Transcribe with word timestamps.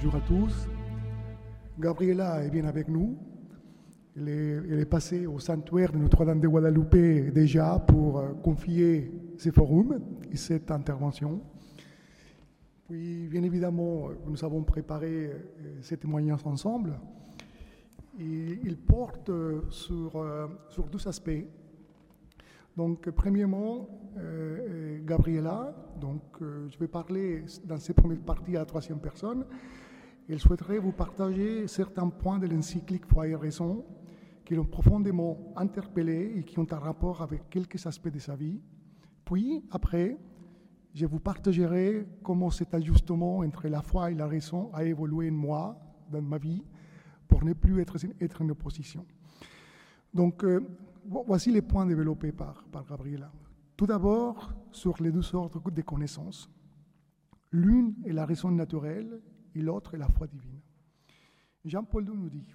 Bonjour 0.00 0.14
à 0.14 0.20
tous. 0.20 0.68
Gabriela 1.76 2.44
est 2.44 2.50
bien 2.50 2.66
avec 2.66 2.86
nous. 2.86 3.18
Elle 4.16 4.78
est, 4.78 4.84
passée 4.88 5.26
au 5.26 5.40
sanctuaire 5.40 5.90
de 5.90 5.98
Notre-Dame 5.98 6.38
de 6.38 6.46
Guadalupe 6.46 7.32
déjà 7.34 7.80
pour 7.80 8.18
euh, 8.20 8.32
confier 8.34 9.10
ce 9.38 9.50
forum 9.50 9.98
et 10.30 10.36
cette 10.36 10.70
intervention. 10.70 11.40
Puis, 12.88 13.26
bien 13.26 13.42
évidemment, 13.42 14.10
nous 14.24 14.44
avons 14.44 14.62
préparé 14.62 15.32
euh, 15.32 15.78
ces 15.82 15.96
témoignages 15.96 16.46
ensemble. 16.46 16.96
Il 18.20 18.76
porte 18.76 19.30
euh, 19.30 19.62
sur, 19.68 20.12
deux 20.92 21.08
aspects. 21.08 21.44
Donc, 22.76 23.10
premièrement, 23.10 23.88
Gabriela, 25.04 25.74
donc, 26.00 26.22
je 26.40 26.78
vais 26.78 26.86
parler 26.86 27.42
dans 27.64 27.78
ces 27.78 27.94
premières 27.94 28.20
parties 28.20 28.54
à 28.54 28.60
la 28.60 28.64
troisième 28.64 29.00
personne. 29.00 29.44
Elle 30.28 30.38
souhaiterait 30.38 30.78
vous 30.78 30.92
partager 30.92 31.66
certains 31.68 32.08
points 32.08 32.38
de 32.38 32.46
l'encyclique 32.46 33.06
Foi 33.06 33.28
et 33.28 33.34
Raison 33.34 33.84
qui 34.44 34.54
l'ont 34.54 34.64
profondément 34.64 35.52
interpellé 35.56 36.34
et 36.36 36.44
qui 36.44 36.58
ont 36.58 36.66
un 36.70 36.78
rapport 36.78 37.22
avec 37.22 37.48
quelques 37.48 37.86
aspects 37.86 38.12
de 38.12 38.18
sa 38.18 38.36
vie. 38.36 38.60
Puis, 39.24 39.64
après, 39.70 40.18
je 40.94 41.06
vous 41.06 41.18
partagerai 41.18 42.06
comment 42.22 42.50
cet 42.50 42.74
ajustement 42.74 43.38
entre 43.38 43.68
la 43.68 43.82
foi 43.82 44.10
et 44.10 44.14
la 44.14 44.26
raison 44.26 44.70
a 44.74 44.84
évolué 44.84 45.30
en 45.30 45.34
moi, 45.34 45.78
dans 46.10 46.22
ma 46.22 46.38
vie, 46.38 46.62
pour 47.26 47.44
ne 47.44 47.52
plus 47.52 47.80
être, 47.80 47.96
être 48.20 48.42
en 48.42 48.48
opposition. 48.48 49.06
Donc, 50.12 50.44
euh, 50.44 50.60
voici 51.06 51.52
les 51.52 51.62
points 51.62 51.86
développés 51.86 52.32
par, 52.32 52.64
par 52.72 52.84
Gabriela. 52.86 53.30
Tout 53.76 53.86
d'abord, 53.86 54.52
sur 54.72 55.02
les 55.02 55.12
deux 55.12 55.22
sortes 55.22 55.72
de 55.72 55.82
connaissances. 55.82 56.50
L'une 57.52 57.94
est 58.04 58.12
la 58.12 58.26
raison 58.26 58.50
naturelle 58.50 59.20
et 59.54 59.62
l'autre 59.62 59.94
est 59.94 59.98
la 59.98 60.08
foi 60.08 60.26
divine. 60.26 60.60
Jean-Paul 61.64 62.08
II 62.08 62.16
nous 62.16 62.30
dit, 62.30 62.46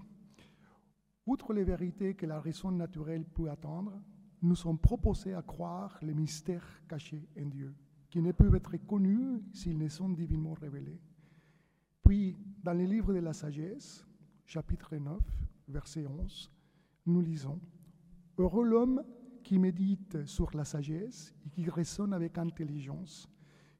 outre 1.26 1.54
les 1.54 1.64
vérités 1.64 2.16
que 2.16 2.26
la 2.26 2.40
raison 2.40 2.72
naturelle 2.72 3.26
peut 3.26 3.50
attendre, 3.50 4.02
nous 4.42 4.56
sommes 4.56 4.80
proposés 4.80 5.34
à 5.34 5.42
croire 5.42 5.98
les 6.02 6.14
mystères 6.14 6.82
cachés 6.88 7.28
en 7.40 7.46
Dieu, 7.46 7.74
qui 8.10 8.22
ne 8.22 8.32
peuvent 8.32 8.56
être 8.56 8.76
connus 8.86 9.42
s'ils 9.54 9.78
ne 9.78 9.88
sont 9.88 10.10
divinement 10.10 10.54
révélés. 10.54 11.00
Puis, 12.04 12.38
dans 12.62 12.74
les 12.74 12.88
livres 12.88 13.14
de 13.14 13.20
la 13.20 13.34
sagesse, 13.34 14.06
chapitre 14.46 14.96
9, 14.96 15.20
verset 15.70 16.06
11, 16.06 16.52
nous 17.06 17.22
lisons 17.22 17.60
Heureux 18.38 18.66
l'homme 18.66 19.04
qui 19.44 19.60
médite 19.60 20.26
sur 20.26 20.56
la 20.56 20.66
sagesse 20.66 21.34
et 21.46 21.50
qui 21.50 21.70
raisonne 21.70 22.14
avec 22.14 22.38
intelligence, 22.38 23.30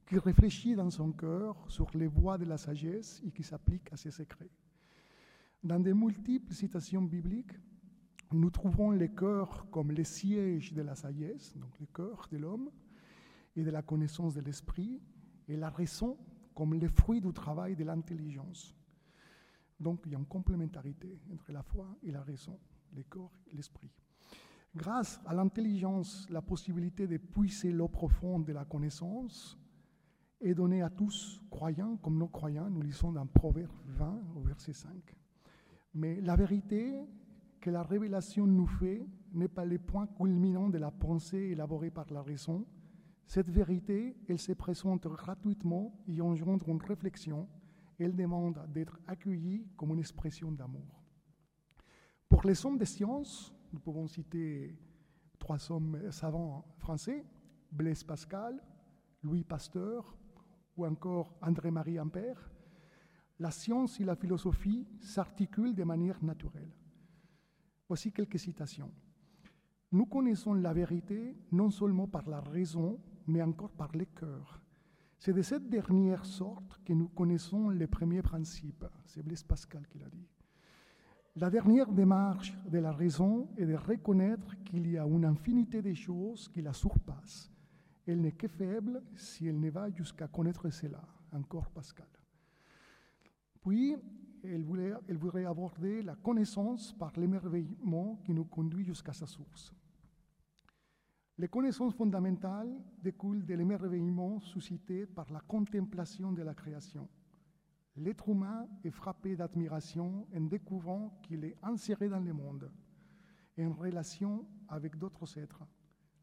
qui 0.06 0.18
réfléchit 0.18 0.76
dans 0.76 0.90
son 0.90 1.12
cœur 1.12 1.56
sur 1.70 1.90
les 1.94 2.08
voies 2.08 2.38
de 2.38 2.46
la 2.46 2.58
sagesse 2.58 3.22
et 3.26 3.32
qui 3.32 3.44
s'applique 3.44 3.92
à 3.92 3.98
ses 3.98 4.12
secrets. 4.12 4.50
Dans 5.64 5.80
de 5.80 5.94
multiples 5.94 6.54
citations 6.54 7.02
bibliques, 7.02 7.54
nous 8.32 8.50
trouvons 8.50 8.92
le 8.92 9.08
cœur 9.08 9.70
comme 9.70 9.92
le 9.92 10.04
siège 10.04 10.74
de 10.74 10.82
la 10.82 10.96
sagesse, 10.96 11.56
donc 11.56 11.80
le 11.80 11.86
cœur 11.86 12.28
de 12.32 12.38
l'homme, 12.38 12.70
et 13.56 13.64
de 13.64 13.70
la 13.70 13.82
connaissance 13.82 14.34
de 14.34 14.42
l'esprit, 14.42 15.00
et 15.48 15.56
la 15.56 15.70
raison 15.70 16.18
comme 16.54 16.74
le 16.74 16.88
fruit 16.88 17.22
du 17.22 17.32
travail 17.32 17.76
de 17.76 17.84
l'intelligence. 17.84 18.76
Donc 19.80 20.02
il 20.06 20.12
y 20.12 20.16
a 20.16 20.20
une 20.20 20.26
complémentarité 20.26 21.20
entre 21.34 21.52
la 21.52 21.64
foi 21.64 21.96
et 22.04 22.12
la 22.12 22.22
raison, 22.22 22.60
le 22.96 23.04
corps 23.04 23.34
et 23.52 23.56
l'esprit. 23.56 23.92
Grâce 24.76 25.22
à 25.26 25.34
l'intelligence, 25.34 26.28
la 26.30 26.42
possibilité 26.42 27.06
de 27.08 27.18
puiser 27.18 27.72
l'eau 27.72 27.88
profonde 27.88 28.46
de 28.46 28.54
la 28.54 28.66
connaissance 28.66 29.58
est 30.44 30.54
donnée 30.54 30.82
à 30.82 30.90
tous, 30.90 31.42
croyants 31.50 31.98
comme 31.98 32.18
non 32.18 32.28
croyants. 32.28 32.70
Nous 32.70 32.82
lisons 32.82 33.12
dans 33.12 33.26
Proverbe 33.26 33.72
20 33.88 34.22
au 34.36 34.42
verset 34.42 34.74
5. 34.74 34.92
Mais 35.96 36.20
la 36.22 36.36
vérité 36.36 37.00
que 37.62 37.70
la 37.70 37.84
révélation 37.84 38.46
nous 38.46 38.68
fait 38.68 39.06
n'est 39.34 39.48
pas 39.48 39.64
le 39.64 39.80
point 39.80 40.06
culminant 40.08 40.68
de 40.68 40.78
la 40.78 40.92
pensée 40.92 41.38
élaborée 41.38 41.92
par 41.92 42.12
la 42.12 42.22
raison. 42.22 42.66
Cette 43.26 43.50
vérité, 43.50 44.18
elle 44.28 44.40
se 44.40 44.52
présente 44.52 45.08
gratuitement 45.08 45.98
et 46.08 46.20
engendre 46.20 46.68
une 46.70 46.82
réflexion. 46.82 47.48
Elle 47.98 48.16
demande 48.16 48.60
d'être 48.74 49.00
accueillie 49.08 49.66
comme 49.78 49.92
une 49.92 50.00
expression 50.00 50.52
d'amour. 50.52 51.04
Pour 52.28 52.44
les 52.44 52.66
hommes 52.66 52.78
de 52.78 52.86
science, 52.86 53.56
nous 53.72 53.80
pouvons 53.80 54.08
citer 54.08 54.78
trois 55.40 55.72
hommes 55.72 56.12
savants 56.12 56.66
français, 56.80 57.26
Blaise 57.72 58.04
Pascal, 58.04 58.62
Louis 59.24 59.46
Pasteur 59.46 60.18
ou 60.78 60.86
encore 60.86 61.34
André-Marie 61.42 62.00
Ampère. 62.00 62.50
La 63.40 63.52
science 63.52 64.00
et 64.00 64.06
la 64.06 64.16
philosophie 64.16 64.88
s'articulent 65.02 65.76
de 65.76 65.84
manière 65.84 66.24
naturelle. 66.24 66.72
Voici 67.88 68.12
quelques 68.12 68.40
citations. 68.40 68.92
Nous 69.92 70.06
connaissons 70.06 70.54
la 70.54 70.74
vérité 70.74 71.38
non 71.52 71.70
seulement 71.70 72.08
par 72.08 72.28
la 72.28 72.40
raison, 72.40 73.00
mais 73.28 73.42
encore 73.42 73.72
par 73.72 73.92
le 73.96 74.06
cœur. 74.06 74.62
C'est 75.20 75.34
de 75.34 75.42
cette 75.42 75.70
dernière 75.70 76.26
sorte 76.26 76.82
que 76.84 76.94
nous 76.94 77.08
connaissons 77.10 77.70
les 77.70 77.88
premiers 77.88 78.24
principes. 78.24 78.86
C'est 79.06 79.24
Blaise 79.24 79.44
Pascal 79.44 79.88
qui 79.88 80.00
l'a 80.00 80.10
dit. 80.10 80.28
La 81.36 81.50
dernière 81.50 81.92
démarche 81.92 82.54
de 82.68 82.80
la 82.80 82.92
raison 82.92 83.48
est 83.58 83.66
de 83.66 83.76
reconnaître 83.76 84.62
qu'il 84.64 84.90
y 84.90 84.98
a 84.98 85.06
une 85.06 85.26
infinité 85.26 85.82
de 85.82 85.94
choses 85.94 86.50
qui 86.50 86.62
la 86.62 86.74
surpassent. 86.74 87.53
Elle 88.06 88.22
n'est 88.22 88.34
que 88.34 88.48
faible 88.48 89.02
si 89.16 89.48
elle 89.48 89.60
ne 89.60 89.70
va 89.70 89.90
jusqu'à 89.90 90.28
connaître 90.28 90.70
cela. 90.70 91.02
Encore 91.32 91.70
Pascal. 91.72 92.08
Puis, 93.62 93.96
elle, 94.44 94.64
voulait, 94.64 94.94
voudrait 95.10 95.46
aborder 95.46 96.02
la 96.02 96.16
connaissance 96.16 96.94
par 96.94 97.14
l'émerveillement 97.18 98.18
qui 98.26 98.34
nous 98.34 98.46
conduit 98.46 98.84
jusqu'à 98.84 99.14
sa 99.14 99.26
source. 99.26 99.74
Les 101.38 101.48
connaissances 101.48 101.96
fondamentales 101.96 102.72
découlent 103.02 103.46
de 103.46 103.56
l'émerveillement 103.56 104.40
suscité 104.40 105.06
par 105.06 105.32
la 105.32 105.40
contemplation 105.40 106.32
de 106.32 106.44
la 106.44 106.54
création. 106.54 107.10
L'être 107.96 108.30
humain 108.30 108.68
est 108.84 108.92
frappé 108.92 109.36
d'admiration 109.36 110.28
en 110.36 110.42
découvrant 110.42 111.20
qu'il 111.24 111.46
est 111.46 111.58
inséré 111.64 112.10
dans 112.10 112.20
le 112.20 112.34
monde, 112.34 112.72
en 113.60 113.72
relation 113.74 114.46
avec 114.68 114.98
d'autres 114.98 115.38
êtres. 115.40 115.64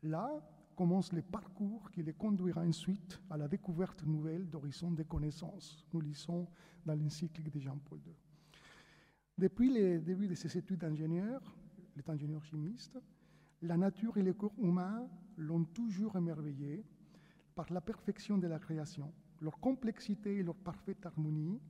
Là 0.03 0.43
commence 0.81 1.13
le 1.13 1.21
parcours 1.21 1.91
qui 1.91 2.03
les 2.03 2.15
conduira 2.15 2.63
ensuite 2.63 3.21
à 3.29 3.37
la 3.37 3.49
découverte 3.49 4.03
nouvelle 4.07 4.49
d'horizons 4.49 4.91
de 4.91 5.03
connaissances. 5.03 5.87
Nous 5.93 6.01
lisons 6.01 6.49
dans 6.87 6.95
l'encyclique 6.95 7.53
de 7.53 7.61
Jean-Paul 7.61 7.99
II. 7.99 8.15
Depuis 9.37 9.71
le 9.75 10.01
début 10.01 10.27
de 10.27 10.35
ses 10.35 10.57
études 10.57 10.81
d'ingénieur, 10.81 11.43
il 11.95 12.03
chimiste, 12.45 12.99
la 13.61 13.77
nature 13.77 14.17
et 14.17 14.23
le 14.23 14.33
corps 14.33 14.55
humain 14.59 15.07
l'ont 15.37 15.65
toujours 15.65 16.17
émerveillé 16.17 16.83
par 17.55 17.71
la 17.71 17.83
perfection 17.83 18.39
de 18.39 18.47
la 18.47 18.59
création, 18.59 19.13
leur 19.43 19.61
complexité 19.61 20.39
et 20.39 20.43
leur 20.43 20.57
parfaite 20.57 21.05
harmonie. 21.05 21.61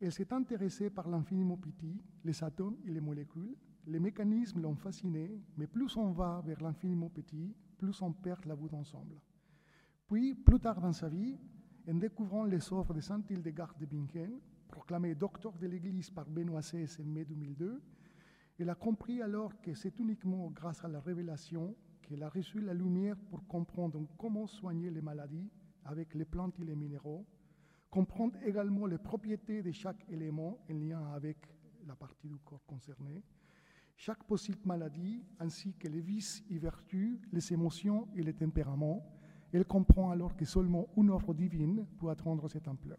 Elle 0.00 0.10
s'est 0.10 0.32
intéressée 0.32 0.88
par 0.88 1.06
l'infiniment 1.06 1.58
petit, 1.58 2.00
les 2.24 2.42
atomes 2.42 2.78
et 2.86 2.92
les 2.92 3.00
molécules. 3.02 3.54
Les 3.86 4.00
mécanismes 4.00 4.62
l'ont 4.62 4.74
fasciné, 4.74 5.38
mais 5.58 5.66
plus 5.66 5.98
on 5.98 6.12
va 6.12 6.42
vers 6.46 6.62
l'infiniment 6.62 7.10
petit, 7.10 7.54
plus 7.76 8.00
on 8.02 8.12
perd 8.12 8.44
la 8.46 8.54
vue 8.54 8.68
d'ensemble. 8.68 9.20
Puis, 10.08 10.34
plus 10.34 10.60
tard 10.60 10.80
dans 10.80 10.92
sa 10.92 11.08
vie, 11.08 11.38
en 11.88 11.94
découvrant 11.94 12.44
les 12.44 12.72
œuvres 12.72 12.94
de 12.94 13.00
Saint 13.00 13.22
Hildegard 13.28 13.74
de 13.78 13.86
Bingen, 13.86 14.38
proclamé 14.68 15.14
docteur 15.14 15.52
de 15.52 15.66
l'Église 15.66 16.10
par 16.10 16.26
Benoît 16.26 16.60
XVI 16.60 16.88
en 17.00 17.04
mai 17.04 17.24
2002, 17.24 17.80
elle 18.58 18.70
a 18.70 18.74
compris 18.74 19.20
alors 19.22 19.60
que 19.60 19.74
c'est 19.74 19.98
uniquement 19.98 20.50
grâce 20.50 20.84
à 20.84 20.88
la 20.88 21.00
révélation 21.00 21.76
qu'elle 22.02 22.22
a 22.22 22.28
reçu 22.28 22.60
la 22.60 22.72
lumière 22.72 23.16
pour 23.30 23.46
comprendre 23.46 24.00
comment 24.16 24.46
soigner 24.46 24.90
les 24.90 25.02
maladies 25.02 25.50
avec 25.84 26.14
les 26.14 26.24
plantes 26.24 26.58
et 26.60 26.64
les 26.64 26.76
minéraux, 26.76 27.26
comprendre 27.90 28.36
également 28.44 28.86
les 28.86 28.98
propriétés 28.98 29.62
de 29.62 29.72
chaque 29.72 30.04
élément 30.08 30.58
en 30.70 30.74
lien 30.74 31.12
avec 31.12 31.36
la 31.86 31.94
partie 31.94 32.28
du 32.28 32.38
corps 32.38 32.64
concernée, 32.66 33.22
chaque 33.96 34.24
possible 34.24 34.58
maladie, 34.64 35.24
ainsi 35.40 35.72
que 35.74 35.88
les 35.88 36.00
vices 36.00 36.44
et 36.50 36.58
vertus, 36.58 37.18
les 37.32 37.52
émotions 37.52 38.08
et 38.14 38.22
les 38.22 38.34
tempéraments. 38.34 39.04
Elle 39.52 39.64
comprend 39.64 40.10
alors 40.10 40.36
que 40.36 40.44
seulement 40.44 40.88
une 40.96 41.10
œuvre 41.10 41.32
divine 41.32 41.86
peut 41.98 42.10
atteindre 42.10 42.48
cette 42.48 42.68
ampleur. 42.68 42.98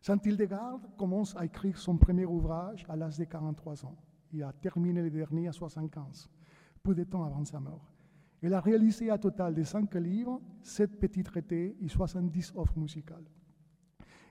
Saint 0.00 0.18
Hildegard 0.24 0.80
commence 0.96 1.36
à 1.36 1.44
écrire 1.44 1.78
son 1.78 1.96
premier 1.96 2.24
ouvrage 2.24 2.84
à 2.88 2.96
l'âge 2.96 3.18
de 3.18 3.24
43 3.24 3.84
ans 3.86 3.96
et 4.32 4.42
a 4.42 4.52
terminé 4.52 5.02
le 5.02 5.10
dernier 5.10 5.48
à 5.48 5.52
75, 5.52 6.28
peu 6.82 6.94
de 6.94 7.04
temps 7.04 7.24
avant 7.24 7.44
sa 7.44 7.60
mort. 7.60 7.92
Elle 8.42 8.54
a 8.54 8.60
réalisé 8.60 9.10
un 9.10 9.18
total 9.18 9.54
de 9.54 9.62
5 9.62 9.94
livres, 9.96 10.40
7 10.62 10.98
petits 11.00 11.24
traités 11.24 11.76
et 11.80 11.88
70 11.88 12.52
offres 12.56 12.78
musicales. 12.78 13.24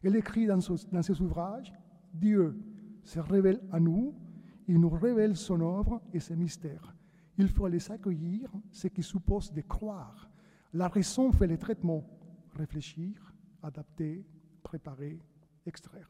Elle 0.03 0.15
écrit 0.15 0.45
dans, 0.45 0.59
dans 0.91 1.01
ses 1.01 1.21
ouvrages 1.21 1.73
Dieu 2.13 2.57
se 3.03 3.19
révèle 3.19 3.61
à 3.71 3.79
nous, 3.79 4.13
il 4.67 4.79
nous 4.79 4.89
révèle 4.89 5.35
son 5.35 5.61
œuvre 5.61 6.01
et 6.13 6.19
ses 6.19 6.35
mystères. 6.35 6.95
Il 7.37 7.47
faut 7.49 7.67
les 7.67 7.91
accueillir, 7.91 8.51
ce 8.71 8.87
qui 8.87 9.03
suppose 9.03 9.53
de 9.53 9.61
croire. 9.61 10.29
La 10.73 10.87
raison 10.87 11.31
fait 11.31 11.47
le 11.47 11.57
traitement, 11.57 12.03
réfléchir, 12.55 13.33
adapter, 13.61 14.25
préparer, 14.63 15.19
extraire. 15.65 16.09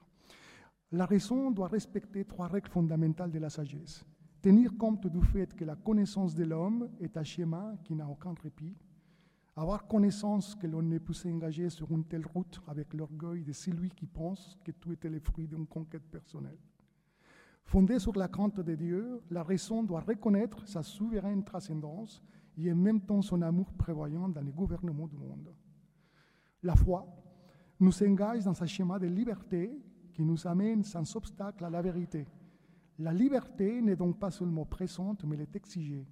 La 0.91 1.05
raison 1.05 1.51
doit 1.51 1.67
respecter 1.67 2.25
trois 2.25 2.47
règles 2.47 2.69
fondamentales 2.69 3.31
de 3.31 3.39
la 3.39 3.49
sagesse. 3.49 4.05
Tenir 4.41 4.77
compte 4.77 5.07
du 5.07 5.21
fait 5.21 5.53
que 5.53 5.65
la 5.65 5.75
connaissance 5.75 6.33
de 6.33 6.45
l'homme 6.45 6.89
est 6.99 7.17
un 7.17 7.23
schéma 7.23 7.75
qui 7.83 7.95
n'a 7.95 8.07
aucun 8.07 8.33
répit. 8.41 8.75
Avoir 9.55 9.87
connaissance 9.87 10.55
que 10.55 10.67
l'on 10.67 10.81
ne 10.81 10.97
peut 10.99 11.13
s'engager 11.13 11.69
sur 11.69 11.91
une 11.91 12.05
telle 12.05 12.25
route 12.25 12.61
avec 12.67 12.93
l'orgueil 12.93 13.43
de 13.43 13.51
celui 13.51 13.89
qui 13.89 14.05
pense 14.05 14.57
que 14.63 14.71
tout 14.71 14.93
était 14.93 15.09
le 15.09 15.19
fruit 15.19 15.47
d'une 15.47 15.67
conquête 15.67 16.09
personnelle. 16.09 16.59
Fondée 17.67 17.99
sur 17.99 18.17
la 18.17 18.29
crainte 18.29 18.61
de 18.61 18.75
Dieu, 18.75 19.21
la 19.29 19.43
raison 19.43 19.83
doit 19.83 19.99
reconnaître 19.99 20.65
sa 20.65 20.83
souveraine 20.83 21.43
transcendance 21.43 22.23
et 22.57 22.71
en 22.71 22.75
même 22.77 23.01
temps 23.01 23.21
son 23.21 23.41
amour 23.41 23.73
prévoyant 23.73 24.29
dans 24.29 24.41
le 24.41 24.53
gouvernement 24.53 25.05
du 25.05 25.17
monde. 25.17 25.53
La 26.63 26.77
foi 26.77 27.05
nous 27.81 27.91
engage 28.03 28.45
dans 28.45 28.63
un 28.63 28.65
schéma 28.65 28.97
de 28.97 29.07
liberté 29.07 29.77
qui 30.13 30.23
nous 30.23 30.47
amène 30.47 30.85
sans 30.85 31.13
obstacle 31.17 31.65
à 31.65 31.69
la 31.69 31.81
vérité. 31.81 32.25
La 32.99 33.11
liberté 33.11 33.81
n'est 33.81 33.97
donc 33.97 34.17
pas 34.17 34.31
seulement 34.31 34.65
présente, 34.65 35.25
mais 35.25 35.35
elle 35.35 35.41
est 35.41 35.55
exigée. 35.57 36.07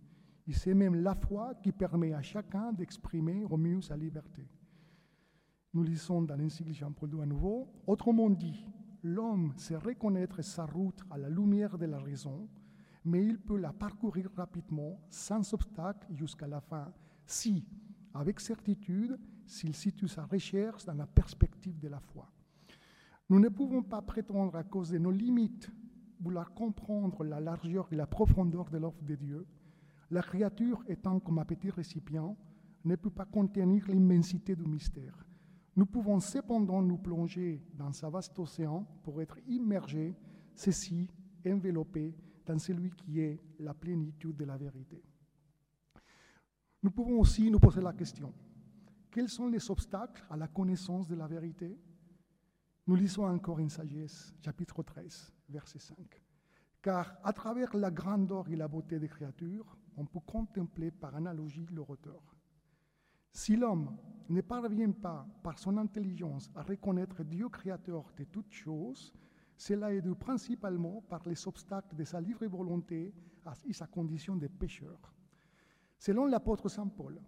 Et 0.46 0.52
c'est 0.52 0.74
même 0.74 0.96
la 0.96 1.16
foi 1.16 1.56
qui 1.64 1.72
permet 1.72 2.14
à 2.14 2.22
chacun 2.22 2.74
d'exprimer 2.74 3.46
au 3.46 3.56
mieux 3.56 3.80
sa 3.80 3.96
liberté. 3.96 4.46
Nous 5.74 5.84
lisons 5.84 6.22
dans 6.22 6.36
l'encyclique 6.36 6.76
Jean-Paul 6.76 7.14
II 7.14 7.22
à 7.22 7.26
nouveau. 7.26 7.70
Autrement 7.88 8.30
dit, 8.30 8.66
l'homme 9.06 9.54
sait 9.56 9.78
reconnaître 9.78 10.42
sa 10.42 10.66
route 10.66 11.04
à 11.12 11.18
la 11.18 11.30
lumière 11.30 11.78
de 11.78 11.86
la 11.86 12.00
raison, 12.00 12.50
mais 13.06 13.24
il 13.24 13.40
peut 13.40 13.58
la 13.58 13.72
parcourir 13.72 14.32
rapidement, 14.36 15.00
sans 15.10 15.54
obstacle, 15.54 16.08
jusqu'à 16.12 16.48
la 16.48 16.60
fin, 16.60 16.92
si, 17.24 17.68
avec 18.16 18.40
certitude, 18.40 19.20
s'il 19.46 19.76
situe 19.76 20.08
sa 20.08 20.26
recherche 20.26 20.86
dans 20.86 20.96
la 20.96 21.06
perspective 21.06 21.80
de 21.80 21.88
la 21.88 22.00
foi. 22.00 22.32
Nous 23.30 23.40
ne 23.40 23.50
pouvons 23.50 23.84
pas 23.84 24.02
prétendre, 24.02 24.56
à 24.56 24.64
cause 24.64 24.90
de 24.90 24.98
nos 24.98 25.12
limites, 25.12 25.70
vouloir 26.20 26.52
comprendre 26.54 27.24
la 27.24 27.40
largeur 27.40 27.88
et 27.92 27.96
la 27.96 28.08
profondeur 28.08 28.72
de 28.72 28.80
l'offre 28.80 29.04
de 29.04 29.16
Dieu. 29.16 29.46
La 30.10 30.24
créature 30.24 30.84
étant 30.88 31.20
comme 31.20 31.38
un 31.38 31.46
petit 31.46 31.70
récipient, 31.70 32.36
ne 32.84 32.96
peut 32.96 33.12
pas 33.12 33.26
contenir 33.26 33.88
l'immensité 33.88 34.56
du 34.56 34.66
mystère. 34.66 35.25
Nous 35.76 35.86
pouvons 35.86 36.20
cependant 36.20 36.82
nous 36.82 36.98
plonger 36.98 37.62
dans 37.74 37.92
sa 37.92 38.10
vaste 38.10 38.38
océan 38.40 38.86
pour 39.04 39.22
être 39.22 39.40
immergés, 39.48 40.16
ceci 40.54 41.10
enveloppés 41.46 42.16
dans 42.46 42.58
celui 42.58 42.92
qui 42.92 43.20
est 43.20 43.42
la 43.60 43.74
plénitude 43.74 44.38
de 44.38 44.46
la 44.46 44.58
vérité. 44.58 45.04
Nous 46.82 46.92
pouvons 46.92 47.20
aussi 47.20 47.50
nous 47.50 47.60
poser 47.60 47.82
la 47.82 47.94
question, 47.94 48.34
quels 49.12 49.30
sont 49.30 49.48
les 49.48 49.72
obstacles 49.72 50.26
à 50.30 50.38
la 50.38 50.48
connaissance 50.48 51.08
de 51.08 51.16
la 51.16 51.26
vérité? 51.26 51.80
Nous 52.86 52.96
lisons 52.96 53.26
encore 53.26 53.60
une 53.60 53.70
sagesse, 53.70 54.36
chapitre 54.44 54.84
13, 54.84 55.34
verset 55.50 55.80
5. 55.80 55.98
Car 56.82 57.18
à 57.24 57.34
travers 57.34 57.76
la 57.76 57.90
grandeur 57.90 58.48
et 58.50 58.56
la 58.56 58.68
beauté 58.68 59.00
des 59.00 59.08
créatures, 59.08 59.78
on 59.98 60.06
peut 60.06 60.20
contempler 60.20 60.92
par 60.92 61.16
analogie 61.16 61.66
leur 61.72 61.90
auteur. 61.90 62.35
Si 63.36 63.58
l'homme 63.58 63.98
ne 64.30 64.40
parvient 64.40 64.94
pas 64.94 65.28
par 65.44 65.60
son 65.60 65.76
intelligence 65.76 66.50
à 66.56 66.64
reconnaître 66.64 67.22
Dieu 67.26 67.50
créateur 67.50 68.10
de 68.18 68.24
toutes 68.24 68.54
choses, 68.54 69.14
cela 69.58 69.94
est 69.94 70.02
dû 70.02 70.16
principalement 70.16 71.02
par 71.10 71.22
les 71.26 71.46
obstacles 71.46 71.98
de 71.98 72.06
sa 72.06 72.22
libre 72.22 72.46
volonté 72.46 73.14
et 73.66 73.74
sa 73.74 73.88
condition 73.88 74.38
de 74.38 74.48
pécheur. 74.48 75.14
Selon 76.00 76.28
l'apôtre 76.28 76.70
Saint 76.70 76.88
Paul, 76.88 77.22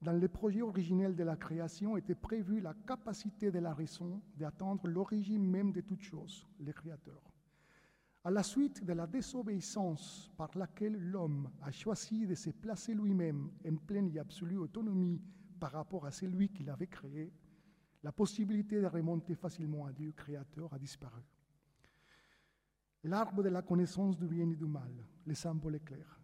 dans 0.00 0.18
le 0.18 0.26
projet 0.26 0.62
originel 0.62 1.14
de 1.14 1.22
la 1.22 1.36
création 1.36 1.98
était 1.98 2.14
prévue 2.14 2.62
la 2.62 2.72
capacité 2.72 3.50
de 3.50 3.58
la 3.58 3.74
raison 3.74 4.22
d'atteindre 4.34 4.88
l'origine 4.88 5.46
même 5.46 5.70
de 5.70 5.82
toutes 5.82 6.02
choses, 6.02 6.48
le 6.60 6.72
Créateur. 6.72 7.30
À 8.24 8.30
la 8.30 8.42
suite 8.42 8.82
de 8.86 8.94
la 8.94 9.06
désobéissance 9.06 10.32
par 10.38 10.56
laquelle 10.56 10.96
l'homme 10.96 11.50
a 11.60 11.70
choisi 11.72 12.26
de 12.26 12.34
se 12.34 12.48
placer 12.48 12.94
lui-même 12.94 13.50
en 13.68 13.76
pleine 13.76 14.08
et 14.08 14.18
absolue 14.18 14.56
autonomie 14.56 15.20
par 15.62 15.70
rapport 15.70 16.04
à 16.06 16.10
celui 16.10 16.48
qu'il 16.48 16.68
avait 16.70 16.88
créé, 16.88 17.32
la 18.02 18.10
possibilité 18.10 18.80
de 18.80 18.86
remonter 18.86 19.36
facilement 19.36 19.86
à 19.86 19.92
Dieu 19.92 20.10
créateur 20.10 20.74
a 20.74 20.78
disparu. 20.80 21.22
L'arbre 23.04 23.44
de 23.44 23.48
la 23.48 23.62
connaissance 23.62 24.18
du 24.18 24.26
bien 24.26 24.50
et 24.50 24.56
du 24.56 24.64
mal, 24.64 24.90
le 25.24 25.34
symbole 25.34 25.76
est 25.76 25.84
clair. 25.84 26.20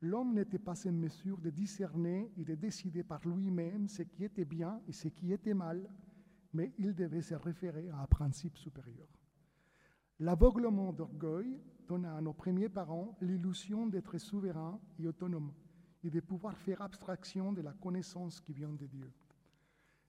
L'homme 0.00 0.32
n'était 0.32 0.58
pas 0.58 0.88
en 0.88 0.92
mesure 0.92 1.36
de 1.36 1.50
discerner 1.50 2.32
et 2.38 2.44
de 2.46 2.54
décider 2.54 3.04
par 3.04 3.20
lui-même 3.28 3.88
ce 3.88 4.00
qui 4.04 4.24
était 4.24 4.46
bien 4.46 4.80
et 4.88 4.92
ce 4.92 5.08
qui 5.08 5.34
était 5.34 5.52
mal, 5.52 5.86
mais 6.54 6.72
il 6.78 6.94
devait 6.94 7.20
se 7.20 7.34
référer 7.34 7.90
à 7.90 7.98
un 7.98 8.06
principe 8.06 8.56
supérieur. 8.56 9.20
L'aveuglement 10.18 10.94
d'orgueil 10.94 11.60
donna 11.86 12.16
à 12.16 12.22
nos 12.22 12.32
premiers 12.32 12.70
parents 12.70 13.18
l'illusion 13.20 13.86
d'être 13.86 14.16
souverains 14.16 14.80
et 14.98 15.06
autonomes 15.06 15.52
de 16.10 16.20
pouvoir 16.20 16.56
faire 16.56 16.82
abstraction 16.82 17.52
de 17.52 17.62
la 17.62 17.72
connaissance 17.72 18.40
qui 18.40 18.52
vient 18.52 18.72
de 18.72 18.86
Dieu. 18.86 19.10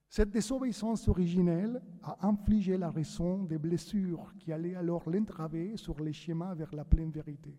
Cette 0.10 0.31
désobéissance 0.31 1.07
originelle 1.07 1.81
a 2.01 2.28
infligé 2.28 2.78
la 2.78 2.90
raison 2.90 3.44
des 3.44 3.60
blessures 3.60 4.34
qui 4.40 4.51
allaient 4.51 4.75
alors 4.75 5.07
l'entraver 5.10 5.78
sur 5.78 6.00
les 6.00 6.13
schémas 6.13 6.56
vers 6.56 6.74
la 6.74 6.84
pleine 6.84 7.12
vérité. 7.12 7.56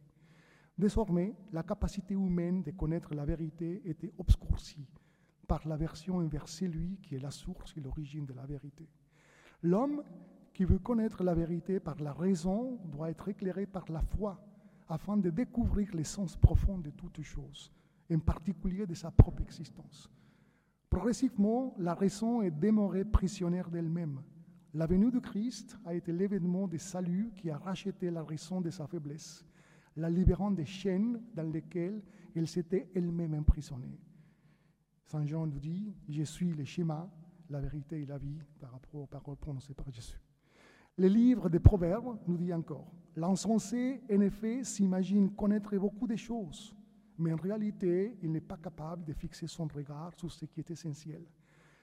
Désormais, 0.77 1.37
la 1.53 1.63
capacité 1.63 2.15
humaine 2.15 2.63
de 2.63 2.73
connaître 2.73 3.15
la 3.15 3.25
vérité 3.25 3.83
était 3.85 4.13
obscurcie 4.19 4.89
par 5.47 5.67
l'aversion 5.69 6.17
envers 6.17 6.49
celui 6.49 6.99
qui 7.03 7.15
est 7.15 7.21
la 7.21 7.31
source 7.31 7.77
et 7.77 7.81
l'origine 7.81 8.27
de 8.27 8.35
la 8.35 8.47
vérité. 8.47 8.89
L'homme 9.63 10.03
qui 10.53 10.65
veut 10.65 10.79
connaître 10.79 11.23
la 11.23 11.35
vérité 11.35 11.81
par 11.81 12.01
la 12.01 12.13
raison 12.13 12.79
doit 12.85 13.11
être 13.11 13.29
éclairé 13.29 13.67
par 13.67 13.91
la 13.93 14.01
foi 14.01 14.41
afin 14.89 15.17
de 15.17 15.31
découvrir 15.31 15.95
l'essence 15.95 16.37
profonde 16.37 16.83
de 16.83 16.91
toutes 16.91 17.23
choses, 17.23 17.73
en 18.11 18.19
particulier 18.19 18.87
de 18.87 18.95
sa 18.95 19.11
propre 19.11 19.43
existence. 19.43 20.11
Progressivement, 20.89 21.75
la 21.79 21.95
raison 21.95 22.43
est 22.43 22.51
demeurée 22.51 23.05
prisonnière 23.05 23.71
d'elle-même. 23.71 24.21
La 24.75 24.87
venue 24.87 25.11
de 25.11 25.19
Christ 25.19 25.79
a 25.85 25.95
été 25.95 26.13
l'événement 26.13 26.67
de 26.67 26.77
salut 26.77 27.33
qui 27.37 27.51
a 27.51 27.59
racheté 27.59 28.11
la 28.11 28.23
raison 28.23 28.61
de 28.61 28.71
sa 28.71 28.87
faiblesse 28.87 29.45
la 29.97 30.11
libérant 30.11 30.51
des 30.51 30.65
chaînes 30.65 31.21
dans 31.35 31.51
lesquelles 31.51 32.03
elle 32.35 32.49
s'était 32.49 32.91
elle-même 32.95 33.35
emprisonnée. 33.35 33.99
Saint 35.05 35.27
Jean 35.27 35.47
nous 35.47 35.59
dit, 35.59 35.93
je 36.09 36.23
suis 36.23 36.53
le 36.53 36.65
schéma, 36.65 37.11
la 37.49 37.61
vérité 37.61 38.03
et 38.03 38.07
la 38.07 38.19
vie 38.19 38.39
par 38.61 38.71
rapport 38.73 39.03
aux 39.03 39.07
paroles 39.07 39.37
prononcées 39.37 39.75
par 39.75 39.91
Jésus. 39.91 40.21
Le 40.97 41.09
livre 41.09 41.49
des 41.49 41.59
Proverbes 41.59 42.19
nous 42.27 42.37
dit 42.37 42.53
encore, 42.53 42.93
l'insensé, 43.17 44.03
en 44.11 44.21
effet, 44.21 44.63
s'imagine 44.63 45.35
connaître 45.35 45.77
beaucoup 45.77 46.07
de 46.07 46.17
choses, 46.17 46.75
mais 47.21 47.33
en 47.33 47.37
réalité, 47.37 48.17
il 48.23 48.33
n'est 48.33 48.41
pas 48.41 48.57
capable 48.57 49.05
de 49.05 49.13
fixer 49.13 49.47
son 49.47 49.67
regard 49.67 50.13
sur 50.15 50.33
ce 50.33 50.47
qui 50.47 50.61
est 50.61 50.71
essentiel. 50.71 51.23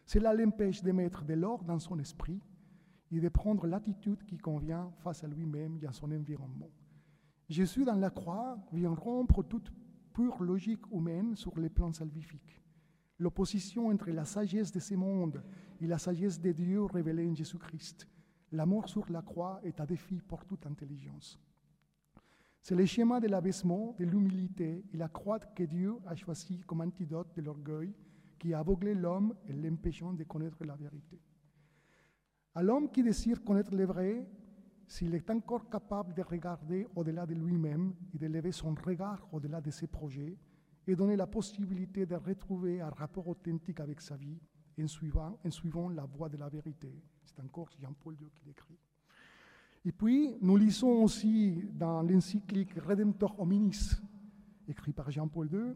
Cela 0.06 0.34
l'empêche 0.34 0.82
de 0.82 0.91
mettre 0.91 1.24
de 1.24 1.36
l'ordre 1.36 1.65
dans 1.65 1.79
son 1.79 2.00
esprit 2.00 2.41
et 3.12 3.20
de 3.20 3.29
prendre 3.29 3.67
l'attitude 3.67 4.24
qui 4.25 4.38
convient 4.38 4.91
face 5.03 5.24
à 5.24 5.27
lui-même 5.27 5.77
et 5.82 5.86
à 5.86 5.91
son 5.91 6.12
environnement. 6.12 6.72
Jésus, 7.48 7.86
dans 7.86 7.96
la 7.96 8.10
croix, 8.10 8.58
vient 8.74 8.94
rompre 8.94 9.44
toute 9.44 9.72
pure 10.13 10.41
logique 10.41 10.86
humaine 10.91 11.36
sur 11.36 11.58
les 11.60 11.70
plans 11.70 11.94
salvifiques. 11.94 12.62
L'opposition 13.20 13.88
entre 13.88 14.10
la 14.10 14.25
sagesse 14.25 14.72
de 14.72 14.79
ce 14.79 14.96
monde 14.96 15.44
et 15.79 15.88
la 15.88 15.98
sagesse 15.98 16.41
de 16.41 16.51
Dieu 16.51 16.84
révélée 16.84 17.27
en 17.27 17.36
Jésus-Christ. 17.36 18.08
La 18.51 18.65
mort 18.65 18.89
sur 18.89 19.10
la 19.12 19.22
croix 19.22 19.60
est 19.63 19.79
un 19.79 19.86
défi 19.86 20.20
pour 20.22 20.46
toute 20.46 20.65
intelligence. 20.65 21.39
C'est 22.68 22.76
le 22.76 22.86
schéma 22.86 23.22
de 23.22 23.30
l'abaissement, 23.30 23.96
de 23.98 24.04
l'humilité 24.04 24.84
et 24.92 24.98
la 24.98 25.08
croix 25.08 25.40
que 25.40 25.64
Dieu 25.64 25.96
a 26.06 26.18
choisi 26.18 26.60
comme 26.68 26.82
antidote 26.82 27.34
de 27.34 27.42
l'orgueil 27.42 27.94
qui 28.38 28.54
a 28.54 28.60
aveuglé 28.60 28.94
l'homme 28.94 29.34
et 29.48 29.54
l'empêchant 29.54 30.12
de 30.12 30.26
connaître 30.26 30.66
la 30.66 30.76
vérité. 30.76 31.18
À 32.54 32.62
l'homme 32.62 32.92
qui 32.92 33.04
désire 33.04 33.42
connaître 33.42 33.74
le 33.74 33.86
vrai, 33.86 34.28
s'il 34.86 35.16
est 35.16 35.30
encore 35.30 35.70
capable 35.70 36.14
de 36.14 36.22
regarder 36.22 36.86
au-delà 36.94 37.26
de 37.26 37.36
lui-même 37.36 37.94
et 38.14 38.18
de 38.18 38.28
lever 38.28 38.52
son 38.52 38.76
regard 38.76 39.26
au-delà 39.32 39.62
de 39.62 39.72
ses 39.72 39.88
projets 39.88 40.38
et 40.86 40.94
donner 40.94 41.16
la 41.16 41.26
possibilité 41.26 42.06
de 42.06 42.16
retrouver 42.16 42.82
un 42.82 42.90
rapport 42.90 43.30
authentique 43.30 43.80
avec 43.80 44.02
sa 44.02 44.18
vie 44.18 44.42
en 44.78 44.88
suivant, 44.88 45.40
en 45.46 45.52
suivant 45.52 45.88
la 45.88 46.04
voie 46.04 46.28
de 46.28 46.36
la 46.36 46.50
vérité. 46.50 47.02
C'est 47.24 47.40
encore 47.40 47.70
Jean-Paul 47.80 48.16
II 48.20 48.28
qui 48.36 48.44
l'écrit. 48.46 48.78
Et 49.88 49.94
puis, 49.94 50.36
nous 50.41 50.58
lisons 50.58 51.01
aussi 51.03 51.63
dans 51.74 52.01
l'encyclique 52.01 52.74
Redemptor 52.74 53.39
Hominis, 53.39 53.96
écrit 54.67 54.91
par 54.91 55.10
Jean-Paul 55.10 55.50
II, 55.50 55.75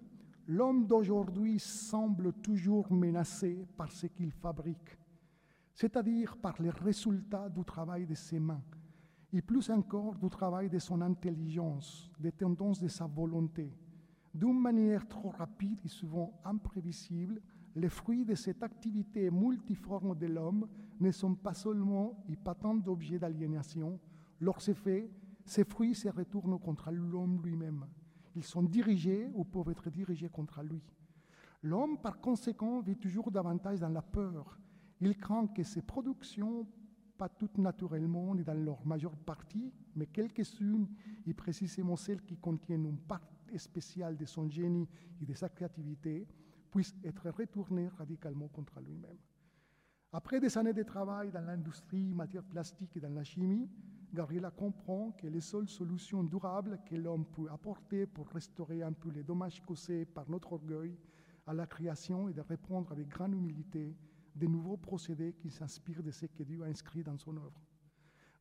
L'homme 0.50 0.86
d'aujourd'hui 0.86 1.58
semble 1.60 2.34
toujours 2.34 2.92
menacé 2.92 3.66
par 3.78 3.90
ce 3.90 4.08
qu'il 4.08 4.34
fabrique, 4.34 5.00
c'est-à-dire 5.74 6.36
par 6.36 6.62
les 6.62 6.72
résultats 6.72 7.48
du 7.48 7.64
travail 7.64 8.06
de 8.06 8.14
ses 8.14 8.38
mains, 8.38 8.62
et 9.32 9.42
plus 9.42 9.70
encore 9.70 10.18
du 10.18 10.30
travail 10.30 10.70
de 10.70 10.80
son 10.80 11.00
intelligence, 11.00 12.12
des 12.20 12.34
tendances 12.34 12.82
de 12.82 12.90
sa 12.90 13.08
volonté. 13.08 13.74
D'une 14.34 14.60
manière 14.60 15.08
trop 15.08 15.30
rapide 15.30 15.80
et 15.86 15.88
souvent 15.88 16.38
imprévisible, 16.44 17.42
les 17.76 17.90
fruits 17.90 18.26
de 18.26 18.36
cette 18.36 18.64
activité 18.64 19.32
multiforme 19.32 20.16
de 20.16 20.28
l'homme 20.28 20.68
ne 21.00 21.12
sont 21.12 21.36
pas 21.36 21.54
seulement 21.54 22.24
et 22.30 22.36
pas 22.36 22.56
tant 22.56 22.76
d'objets 22.76 23.20
d'aliénation, 23.20 24.00
leurs 24.40 24.68
effets, 24.70 25.10
ces 25.46 25.64
fruits 25.64 25.96
se 25.96 26.10
retournent 26.10 26.60
contre 26.60 26.92
l'homme 26.92 27.42
lui-même. 27.44 27.86
Ils 28.36 28.44
sont 28.44 28.64
dirigés 28.64 29.30
ou 29.34 29.44
peuvent 29.44 29.70
être 29.70 29.90
dirigés 29.90 30.30
contre 30.30 30.62
lui. 30.64 30.82
L'homme, 31.64 31.98
par 31.98 32.20
conséquent, 32.20 32.80
vit 32.82 32.98
toujours 32.98 33.32
davantage 33.32 33.80
dans 33.80 33.90
la 33.90 34.02
peur. 34.02 34.58
Il 35.00 35.18
craint 35.18 35.48
que 35.48 35.64
ses 35.64 35.82
productions, 35.82 36.68
pas 37.18 37.30
toutes 37.30 37.58
naturellement 37.58 38.34
ni 38.34 38.44
dans 38.44 38.54
leur 38.54 38.86
majeure 38.86 39.16
partie, 39.16 39.72
mais 39.96 40.08
quelques-unes, 40.08 40.88
et 41.26 41.34
précisément 41.34 41.96
celles 41.96 42.24
qui 42.24 42.38
contiennent 42.38 42.86
une 42.86 43.00
part 43.00 43.22
spéciale 43.58 44.18
de 44.18 44.26
son 44.26 44.50
génie 44.50 44.88
et 45.22 45.26
de 45.26 45.34
sa 45.34 45.50
créativité, 45.50 46.28
puissent 46.72 46.96
être 47.04 47.30
retournées 47.30 47.90
radicalement 47.90 48.48
contre 48.48 48.80
lui-même. 48.80 49.18
Après 50.14 50.40
des 50.40 50.58
années 50.58 50.74
de 50.74 50.84
travail 50.84 51.32
dans 51.32 51.46
l'industrie, 51.46 52.14
matière 52.14 52.44
plastique 52.44 52.98
et 52.98 53.00
dans 53.00 53.14
la 53.14 53.24
chimie, 53.24 53.70
Gabriela 54.14 54.52
comprend 54.52 55.12
que 55.12 55.28
les 55.28 55.40
seules 55.40 55.70
solutions 55.70 56.24
durables 56.24 56.80
que 56.86 56.96
l'homme 56.96 57.26
peut 57.26 57.50
apporter 57.50 58.06
pour 58.06 58.28
restaurer 58.28 58.84
un 58.84 58.92
peu 58.92 59.10
les 59.10 59.24
dommages 59.24 59.62
causés 59.62 60.06
par 60.06 60.30
notre 60.30 60.52
orgueil 60.54 60.98
à 61.48 61.54
la 61.54 61.66
création 61.66 62.28
est 62.28 62.34
de 62.34 62.42
répondre 62.42 62.92
avec 62.92 63.08
grande 63.08 63.34
humilité 63.34 63.96
de 64.36 64.48
nouveaux 64.48 64.78
procédés 64.78 65.34
qui 65.34 65.50
s'inspirent 65.50 66.04
de 66.04 66.12
ce 66.12 66.26
que 66.26 66.44
Dieu 66.44 66.62
a 66.64 66.68
inscrit 66.68 67.04
dans 67.04 67.18
son 67.18 67.38
œuvre. 67.38 67.62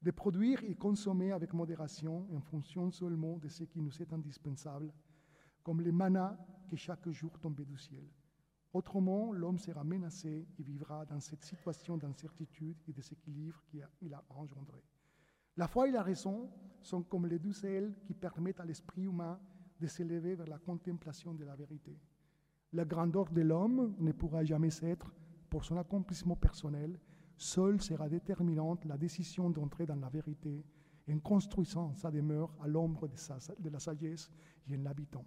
De 0.03 0.11
produire 0.11 0.65
et 0.65 0.75
consommer 0.75 1.31
avec 1.31 1.53
modération 1.53 2.27
en 2.35 2.41
fonction 2.41 2.91
seulement 2.91 3.39
de 3.39 3.49
ce 3.49 3.65
qui 3.65 3.81
nous 3.81 4.03
est 4.03 4.13
indispensable, 4.13 4.93
comme 5.63 5.81
les 5.81 5.93
manas 5.93 6.37
qui 6.69 6.77
chaque 6.77 7.09
jour 7.11 7.39
tombent 7.39 7.65
du 7.65 7.79
ciel. 7.79 8.05
Autrement, 8.73 9.33
l'homme 9.33 9.59
sera 9.59 9.83
menacé 9.83 10.47
et 10.59 10.63
vivra 10.63 11.05
dans 11.05 11.21
cette 11.21 11.45
situation 11.45 11.97
d'incertitude 11.97 12.77
et 12.87 12.93
de 12.93 12.97
déséquilibre 12.97 13.63
qu'il 13.99 14.15
a 14.15 14.25
engendré. 14.31 14.85
La 15.57 15.67
foi 15.67 15.89
et 15.89 15.91
la 15.91 16.03
raison 16.03 16.49
sont 16.81 17.03
comme 17.03 17.27
les 17.27 17.39
deux 17.39 17.67
ailes 17.67 17.95
qui 18.05 18.15
permettent 18.15 18.61
à 18.61 18.65
l'esprit 18.65 19.03
humain 19.03 19.41
de 19.81 19.87
s'élever 19.87 20.37
vers 20.37 20.47
la 20.47 20.59
contemplation 20.59 21.35
de 21.35 21.45
la 21.45 21.57
vérité. 21.57 21.99
La 22.73 22.85
grandeur 22.85 23.31
de 23.31 23.41
l'homme 23.41 23.97
ne 23.99 24.13
pourra 24.13 24.45
jamais 24.45 24.71
être 24.83 25.13
pour 25.49 25.65
son 25.65 25.77
accomplissement 25.77 26.37
personnel. 26.37 27.01
Seule 27.37 27.83
sera 27.83 28.09
déterminante 28.09 28.85
la 28.85 28.97
décision 28.97 29.51
d'entrer 29.51 29.87
dans 29.87 29.97
la 29.97 30.09
vérité 30.09 30.65
en 31.11 31.19
construisant 31.19 31.95
sa 31.97 32.11
demeure 32.11 32.55
à 32.63 32.69
l'ombre 32.69 33.09
de, 33.09 33.17
de 33.59 33.69
la 33.69 33.81
sagesse 33.81 34.31
et 34.69 34.77
en 34.77 34.83
l'habitant. 34.83 35.25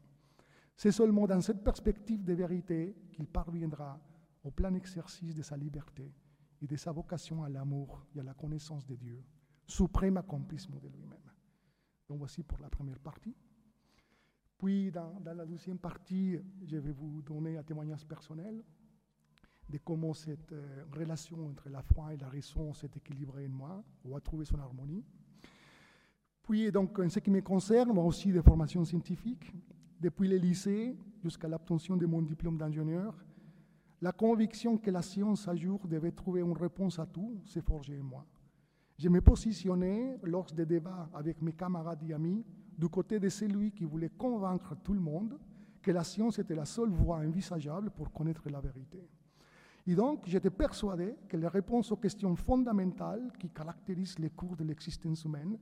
C'est 0.75 0.91
seulement 0.91 1.27
dans 1.27 1.41
cette 1.41 1.63
perspective 1.63 2.23
de 2.23 2.33
vérité 2.33 2.95
qu'il 3.11 3.27
parviendra 3.27 3.99
au 4.43 4.51
plein 4.51 4.73
exercice 4.73 5.35
de 5.35 5.41
sa 5.41 5.55
liberté 5.55 6.11
et 6.61 6.67
de 6.67 6.75
sa 6.75 6.91
vocation 6.91 7.43
à 7.43 7.49
l'amour 7.49 8.05
et 8.15 8.19
à 8.19 8.23
la 8.23 8.33
connaissance 8.33 8.85
de 8.85 8.95
Dieu, 8.95 9.23
suprême 9.65 10.17
accomplissement 10.17 10.79
de 10.79 10.87
lui-même. 10.87 11.31
Donc 12.09 12.19
voici 12.19 12.43
pour 12.43 12.59
la 12.59 12.69
première 12.69 12.99
partie. 12.99 13.35
Puis 14.57 14.91
dans, 14.91 15.19
la 15.25 15.45
deuxième 15.45 15.77
partie, 15.77 16.39
je 16.65 16.77
vais 16.77 16.91
vous 16.91 17.21
donner 17.21 17.57
un 17.57 17.63
témoignage 17.63 18.05
personnel 18.05 18.63
de 19.69 19.77
comment 19.77 20.13
cette 20.13 20.51
euh, 20.51 20.85
relation 20.91 21.47
entre 21.47 21.69
la 21.69 21.81
foi 21.81 22.13
et 22.13 22.17
la 22.17 22.29
raison 22.29 22.73
s'est 22.73 22.91
équilibrée 22.95 23.47
en 23.47 23.49
moi, 23.49 23.83
ou 24.03 24.15
a 24.15 24.21
trouvé 24.21 24.45
son 24.45 24.59
harmonie. 24.59 25.03
Puis, 26.43 26.71
donc, 26.71 26.99
en 26.99 27.09
ce 27.09 27.19
qui 27.19 27.31
me 27.31 27.41
concerne, 27.41 27.93
moi 27.93 28.03
aussi 28.03 28.31
des 28.31 28.41
formations 28.41 28.83
scientifiques, 28.83 29.53
depuis 30.03 30.27
le 30.27 30.35
lycée 30.35 30.97
jusqu'à 31.23 31.47
l'obtention 31.47 31.95
de 31.95 32.05
mon 32.05 32.21
diplôme 32.21 32.57
d'ingénieur, 32.57 33.15
la 34.01 34.11
conviction 34.11 34.77
que 34.77 34.91
la 34.91 35.01
science 35.01 35.47
à 35.47 35.55
jour 35.55 35.87
devait 35.87 36.11
trouver 36.11 36.41
une 36.41 36.51
réponse 36.51 36.99
à 36.99 37.05
tout 37.05 37.39
s'est 37.45 37.61
forgée 37.61 37.97
en 38.01 38.03
moi. 38.03 38.25
Je 38.97 39.07
me 39.07 39.21
positionnais 39.21 40.19
lors 40.23 40.47
des 40.47 40.65
débats 40.65 41.09
avec 41.13 41.41
mes 41.41 41.53
camarades 41.53 42.03
et 42.03 42.13
amis 42.13 42.43
du 42.77 42.89
côté 42.89 43.17
de 43.17 43.29
celui 43.29 43.71
qui 43.71 43.85
voulait 43.85 44.09
convaincre 44.09 44.75
tout 44.83 44.93
le 44.93 44.99
monde 44.99 45.39
que 45.81 45.91
la 45.91 46.03
science 46.03 46.37
était 46.37 46.55
la 46.55 46.65
seule 46.65 46.89
voie 46.89 47.17
envisageable 47.17 47.89
pour 47.89 48.11
connaître 48.11 48.49
la 48.49 48.59
vérité. 48.59 49.07
Et 49.87 49.95
donc, 49.95 50.23
j'étais 50.25 50.49
persuadé 50.49 51.15
que 51.29 51.37
les 51.37 51.47
réponses 51.47 51.91
aux 51.93 51.97
questions 51.97 52.35
fondamentales 52.35 53.31
qui 53.39 53.49
caractérisent 53.49 54.19
les 54.19 54.29
cours 54.31 54.57
de 54.57 54.65
l'existence 54.65 55.23
humaine 55.23 55.57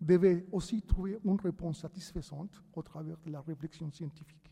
devait 0.00 0.46
aussi 0.52 0.82
trouver 0.82 1.18
une 1.24 1.40
réponse 1.40 1.80
satisfaisante 1.80 2.62
au 2.74 2.82
travers 2.82 3.18
de 3.24 3.30
la 3.30 3.40
réflexion 3.40 3.90
scientifique. 3.90 4.50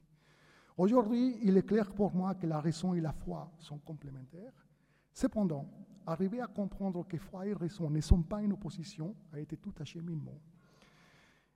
Aujourd'hui, 0.76 1.38
il 1.42 1.56
est 1.56 1.66
clair 1.66 1.92
pour 1.92 2.14
moi 2.14 2.34
que 2.34 2.46
la 2.46 2.60
raison 2.60 2.94
et 2.94 3.00
la 3.00 3.12
foi 3.12 3.52
sont 3.58 3.78
complémentaires. 3.78 4.66
Cependant, 5.12 5.70
arriver 6.06 6.40
à 6.40 6.46
comprendre 6.48 7.06
que 7.06 7.16
foi 7.16 7.46
et 7.46 7.54
raison 7.54 7.90
ne 7.90 8.00
sont 8.00 8.22
pas 8.22 8.38
en 8.38 8.50
opposition 8.50 9.14
a 9.32 9.38
été 9.38 9.56
tout 9.56 9.72
un 9.78 9.84
cheminement. 9.84 10.40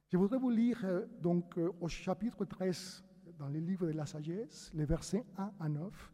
Je 0.09 0.17
voudrais 0.17 0.39
vous 0.39 0.51
lire 0.51 0.81
euh, 0.85 1.07
donc 1.21 1.59
euh, 1.59 1.71
au 1.81 1.89
chapitre 1.89 2.45
13 2.45 3.05
dans 3.39 3.49
le 3.49 3.59
livre 3.59 3.87
de 3.87 3.93
la 3.93 4.07
sagesse, 4.07 4.71
les 4.75 4.85
versets 4.85 5.25
1 5.37 5.53
à 5.61 5.69
9, 5.69 6.13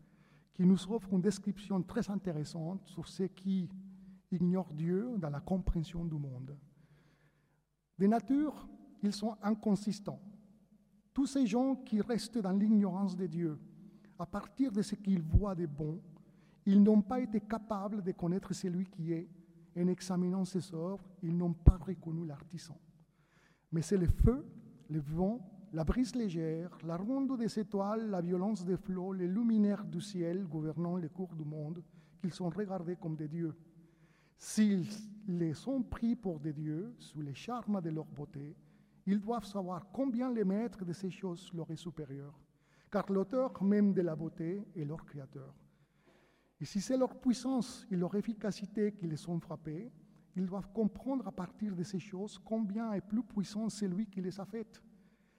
qui 0.52 0.64
nous 0.64 0.90
offre 0.90 1.12
une 1.12 1.20
description 1.20 1.82
très 1.82 2.10
intéressante 2.10 2.86
sur 2.86 3.06
ce 3.06 3.24
qui 3.24 3.68
ignore 4.30 4.72
Dieu 4.72 5.14
dans 5.18 5.30
la 5.30 5.40
compréhension 5.40 6.04
du 6.04 6.16
monde. 6.16 6.56
De 7.98 8.06
nature, 8.06 8.68
ils 9.02 9.12
sont 9.12 9.36
inconsistants. 9.42 10.20
Tous 11.12 11.26
ces 11.26 11.46
gens 11.46 11.76
qui 11.76 12.00
restent 12.00 12.38
dans 12.38 12.52
l'ignorance 12.52 13.16
de 13.16 13.26
Dieu, 13.26 13.58
à 14.18 14.26
partir 14.26 14.72
de 14.72 14.82
ce 14.82 14.94
qu'ils 14.94 15.22
voient 15.22 15.54
de 15.54 15.66
bon, 15.66 16.00
ils 16.66 16.82
n'ont 16.82 17.02
pas 17.02 17.20
été 17.20 17.40
capables 17.40 18.02
de 18.02 18.12
connaître 18.12 18.52
celui 18.52 18.86
qui 18.86 19.12
est. 19.12 19.28
En 19.76 19.88
examinant 19.88 20.44
ses 20.44 20.72
œuvres, 20.72 21.04
ils 21.22 21.36
n'ont 21.36 21.52
pas 21.52 21.76
reconnu 21.76 22.26
l'artisan. 22.26 22.78
Mais 23.72 23.82
c'est 23.82 23.96
le 23.96 24.06
feu, 24.06 24.46
le 24.88 25.00
vent, 25.00 25.40
la 25.72 25.82
brise 25.82 26.14
légère, 26.14 26.78
la 26.84 26.96
ronde 26.96 27.36
des 27.36 27.58
étoiles, 27.58 28.08
la 28.08 28.20
violence 28.20 28.64
des 28.64 28.76
flots, 28.76 29.12
les 29.12 29.26
luminaires 29.26 29.84
du 29.84 30.00
ciel 30.00 30.44
gouvernant 30.44 30.96
les 30.96 31.08
cours 31.08 31.34
du 31.34 31.44
monde, 31.44 31.82
qu'ils 32.20 32.32
sont 32.32 32.48
regardés 32.48 32.94
comme 32.94 33.16
des 33.16 33.26
dieux. 33.26 33.54
S'ils 34.36 34.86
les 35.26 35.68
ont 35.68 35.82
pris 35.82 36.16
pour 36.16 36.40
des 36.40 36.52
dieux 36.52 36.94
sous 36.98 37.20
les 37.20 37.34
charmes 37.34 37.80
de 37.80 37.90
leur 37.90 38.06
beauté, 38.06 38.56
ils 39.06 39.20
doivent 39.20 39.44
savoir 39.44 39.90
combien 39.92 40.32
les 40.32 40.44
maîtres 40.44 40.84
de 40.84 40.92
ces 40.92 41.10
choses 41.10 41.50
leur 41.52 41.70
est 41.70 41.76
supérieur, 41.76 42.38
car 42.90 43.10
l'auteur 43.10 43.62
même 43.62 43.92
de 43.92 44.02
la 44.02 44.16
beauté 44.16 44.62
est 44.74 44.84
leur 44.84 45.04
créateur. 45.04 45.54
Et 46.60 46.64
si 46.64 46.80
c'est 46.80 46.96
leur 46.96 47.20
puissance 47.20 47.86
et 47.90 47.96
leur 47.96 48.14
efficacité 48.14 48.92
qui 48.92 49.06
les 49.06 49.28
ont 49.28 49.40
frappés, 49.40 49.90
ils 50.36 50.46
doivent 50.46 50.72
comprendre 50.72 51.26
à 51.28 51.32
partir 51.32 51.76
de 51.76 51.82
ces 51.82 51.98
choses 51.98 52.38
combien 52.38 52.92
est 52.92 53.00
plus 53.00 53.22
puissant 53.22 53.68
celui 53.68 54.06
qui 54.06 54.20
les 54.20 54.40
a 54.40 54.44
faites. 54.44 54.82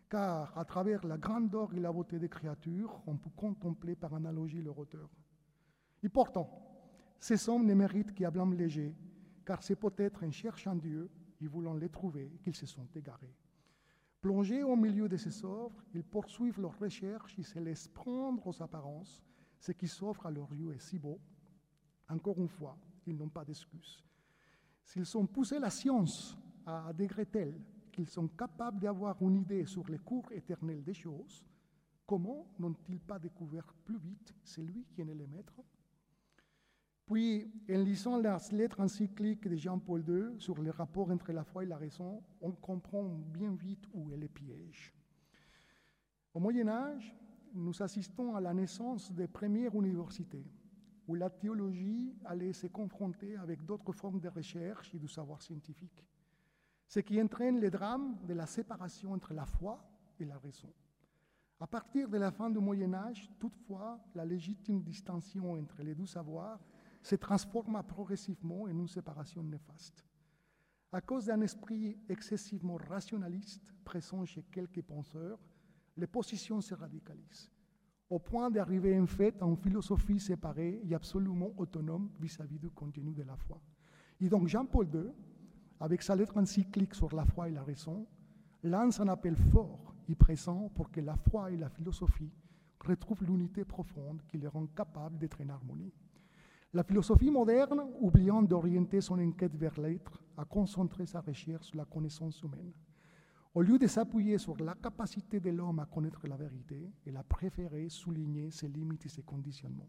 Car 0.09 0.57
à 0.57 0.63
travers 0.65 1.05
la 1.05 1.17
grandeur 1.17 1.73
et 1.73 1.79
la 1.79 1.91
beauté 1.91 2.19
des 2.19 2.29
créatures, 2.29 3.01
on 3.07 3.17
peut 3.17 3.31
contempler 3.35 3.95
par 3.95 4.13
analogie 4.13 4.61
leur 4.61 4.77
auteur. 4.77 5.09
Et 6.03 6.09
pourtant, 6.09 6.64
ces 7.19 7.49
hommes 7.49 7.65
ne 7.65 7.73
méritent 7.73 8.13
qu'un 8.13 8.31
blâme 8.31 8.53
léger, 8.53 8.95
car 9.45 9.63
c'est 9.63 9.75
peut-être 9.75 10.23
en 10.23 10.31
cherchant 10.31 10.75
Dieu 10.75 11.09
et 11.41 11.47
voulant 11.47 11.73
les 11.73 11.89
trouver 11.89 12.31
qu'ils 12.43 12.55
se 12.55 12.65
sont 12.65 12.87
égarés. 12.95 13.35
Plongés 14.21 14.63
au 14.63 14.75
milieu 14.75 15.07
de 15.07 15.17
ces 15.17 15.45
œuvres, 15.45 15.83
ils 15.93 16.03
poursuivent 16.03 16.59
leurs 16.59 16.79
recherches 16.79 17.37
et 17.37 17.43
se 17.43 17.59
laissent 17.59 17.87
prendre 17.87 18.47
aux 18.47 18.61
apparences. 18.61 19.21
Ce 19.59 19.71
qui 19.71 19.87
s'offre 19.87 20.25
à 20.25 20.31
leurs 20.31 20.51
yeux 20.53 20.73
est 20.73 20.79
si 20.79 20.97
beau. 20.97 21.19
Encore 22.09 22.39
une 22.39 22.49
fois, 22.49 22.77
ils 23.05 23.15
n'ont 23.15 23.29
pas 23.29 23.45
d'excuses. 23.45 24.03
S'ils 24.83 25.17
ont 25.17 25.27
poussé 25.27 25.59
la 25.59 25.69
science 25.69 26.37
à 26.65 26.91
degré 26.93 27.25
tel 27.25 27.59
qu'ils 27.91 28.09
sont 28.09 28.27
capables 28.27 28.79
d'avoir 28.79 29.21
une 29.21 29.35
idée 29.35 29.65
sur 29.65 29.87
les 29.89 29.99
cours 29.99 30.31
éternels 30.31 30.83
des 30.83 30.93
choses, 30.93 31.45
comment 32.05 32.47
n'ont-ils 32.59 32.99
pas 32.99 33.19
découvert 33.19 33.73
plus 33.85 33.97
vite 33.97 34.33
celui 34.43 34.85
qui 34.85 35.01
est 35.01 35.05
le 35.05 35.27
maître? 35.27 35.61
Puis, 37.05 37.51
en 37.69 37.77
lisant 37.77 38.17
la 38.17 38.39
lettre 38.51 38.79
encyclique 38.79 39.47
de 39.47 39.55
Jean-Paul 39.55 40.03
II 40.07 40.39
sur 40.39 40.59
les 40.61 40.71
rapports 40.71 41.11
entre 41.11 41.31
la 41.31 41.43
foi 41.43 41.63
et 41.63 41.67
la 41.67 41.77
raison, 41.77 42.23
on 42.41 42.51
comprend 42.51 43.03
bien 43.03 43.53
vite 43.53 43.85
où 43.93 44.11
est 44.11 44.17
le 44.17 44.27
piège. 44.27 44.91
Au 46.33 46.39
Moyen 46.39 46.67
Âge, 46.67 47.15
nous 47.53 47.81
assistons 47.81 48.35
à 48.35 48.41
la 48.41 48.53
naissance 48.53 49.11
des 49.11 49.27
premières 49.27 49.75
universités, 49.75 50.45
où 51.07 51.13
la 51.13 51.29
théologie 51.29 52.15
allait 52.25 52.53
se 52.53 52.67
confronter 52.67 53.35
avec 53.37 53.63
d'autres 53.63 53.93
formes 53.93 54.19
de 54.19 54.29
recherche 54.29 54.93
et 54.95 54.99
de 54.99 55.07
savoir 55.07 55.41
scientifique, 55.43 56.03
ce 56.87 56.99
qui 56.99 57.21
entraîne 57.21 57.59
le 57.59 57.69
drame 57.69 58.17
de 58.27 58.33
la 58.33 58.47
séparation 58.47 59.13
entre 59.13 59.33
la 59.33 59.45
foi 59.45 59.79
et 60.19 60.25
la 60.25 60.39
raison. 60.39 60.73
À 61.59 61.67
partir 61.67 62.09
de 62.09 62.17
la 62.17 62.31
fin 62.31 62.49
du 62.49 62.59
Moyen 62.59 62.93
Âge, 62.95 63.29
toutefois, 63.39 64.03
la 64.15 64.25
légitime 64.25 64.81
distinction 64.81 65.53
entre 65.53 65.83
les 65.83 65.95
deux 65.95 66.07
savoirs 66.07 66.59
se 67.05 67.15
transforma 67.15 67.83
progressivement 67.83 68.63
en 68.63 68.69
une 68.69 68.87
séparation 68.87 69.43
néfaste. 69.43 70.03
À 70.91 71.01
cause 71.01 71.25
d'un 71.25 71.41
esprit 71.41 71.99
excessivement 72.09 72.77
rationaliste 72.77 73.75
présent 73.83 74.25
chez 74.25 74.41
quelques 74.41 74.81
penseurs, 74.81 75.39
les 75.97 76.07
positions 76.07 76.61
se 76.61 76.73
radicalisent, 76.73 77.51
au 78.09 78.17
point 78.17 78.49
d'arriver 78.49 78.99
en 78.99 79.05
fait 79.05 79.39
à 79.39 79.45
une 79.45 79.55
philosophie 79.55 80.19
séparée 80.19 80.81
et 80.83 80.95
absolument 80.95 81.51
autonome 81.57 82.09
vis-à-vis 82.19 82.57
du 82.57 82.71
contenu 82.71 83.13
de 83.13 83.21
la 83.21 83.35
foi. 83.35 83.61
Et 84.19 84.27
donc 84.27 84.47
Jean-Paul 84.47 84.87
II 84.91 85.11
avec 85.79 86.01
sa 86.01 86.15
lettre 86.15 86.37
encyclique 86.37 86.95
sur 86.95 87.13
la 87.13 87.25
foi 87.25 87.49
et 87.49 87.51
la 87.51 87.61
raison, 87.61 88.07
lance 88.63 88.99
un 88.99 89.09
appel 89.09 89.35
fort 89.35 89.93
et 90.09 90.15
présent 90.15 90.69
pour 90.69 90.89
que 90.89 91.01
la 91.01 91.17
foi 91.17 91.51
et 91.51 91.57
la 91.57 91.69
philosophie 91.69 92.33
retrouvent 92.79 93.23
l'unité 93.23 93.63
profonde 93.63 94.23
qui 94.27 94.39
les 94.39 94.47
rend 94.47 94.65
capables 94.67 95.19
d'être 95.19 95.41
en 95.41 95.49
harmonie. 95.49 95.93
La 96.75 96.83
philosophie 96.83 97.31
moderne, 97.31 97.83
oubliant 98.01 98.41
d'orienter 98.41 98.99
son 98.99 99.17
enquête 99.17 99.55
vers 99.55 99.79
l'être, 99.79 100.21
a 100.35 100.43
concentré 100.43 101.05
sa 101.05 101.21
recherche 101.21 101.67
sur 101.67 101.77
la 101.77 101.85
connaissance 101.85 102.41
humaine. 102.41 102.73
Au 103.53 103.61
lieu 103.61 103.79
de 103.79 103.87
s'appuyer 103.87 104.37
sur 104.37 104.57
la 104.57 104.75
capacité 104.75 105.39
de 105.39 105.51
l'homme 105.51 105.79
à 105.79 105.85
connaître 105.85 106.27
la 106.27 106.35
vérité, 106.35 106.91
elle 107.07 107.15
a 107.15 107.23
préféré 107.23 107.87
souligner 107.87 108.51
ses 108.51 108.67
limites 108.67 109.05
et 109.05 109.09
ses 109.09 109.23
conditionnements. 109.23 109.87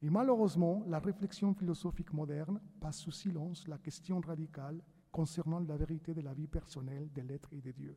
Et 0.00 0.08
malheureusement, 0.08 0.82
la 0.86 1.00
réflexion 1.00 1.52
philosophique 1.52 2.14
moderne 2.14 2.62
passe 2.80 3.00
sous 3.00 3.12
silence 3.12 3.68
la 3.68 3.76
question 3.76 4.18
radicale 4.20 4.80
concernant 5.12 5.60
la 5.60 5.76
vérité 5.76 6.14
de 6.14 6.22
la 6.22 6.32
vie 6.32 6.48
personnelle 6.48 7.12
de 7.12 7.20
l'être 7.20 7.52
et 7.52 7.60
de 7.60 7.72
Dieu. 7.72 7.94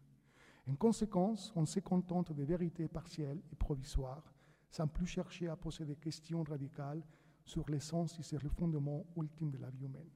En 0.69 0.75
conséquence, 0.75 1.53
on 1.55 1.65
se 1.65 1.79
contente 1.79 2.33
de 2.33 2.43
vérités 2.43 2.89
partielles 2.89 3.41
et 3.49 3.55
provisoires, 3.55 4.33
sans 4.69 4.89
plus 4.89 5.07
chercher 5.07 5.47
à 5.47 5.55
poser 5.55 5.85
des 5.85 5.95
questions 5.95 6.43
radicales 6.43 7.01
sur 7.43 7.69
l'essence 7.69 8.19
et 8.19 8.23
sur 8.23 8.41
le 8.41 8.49
fondement 8.49 9.05
ultime 9.17 9.51
de 9.51 9.57
la 9.57 9.69
vie 9.69 9.85
humaine. 9.85 10.09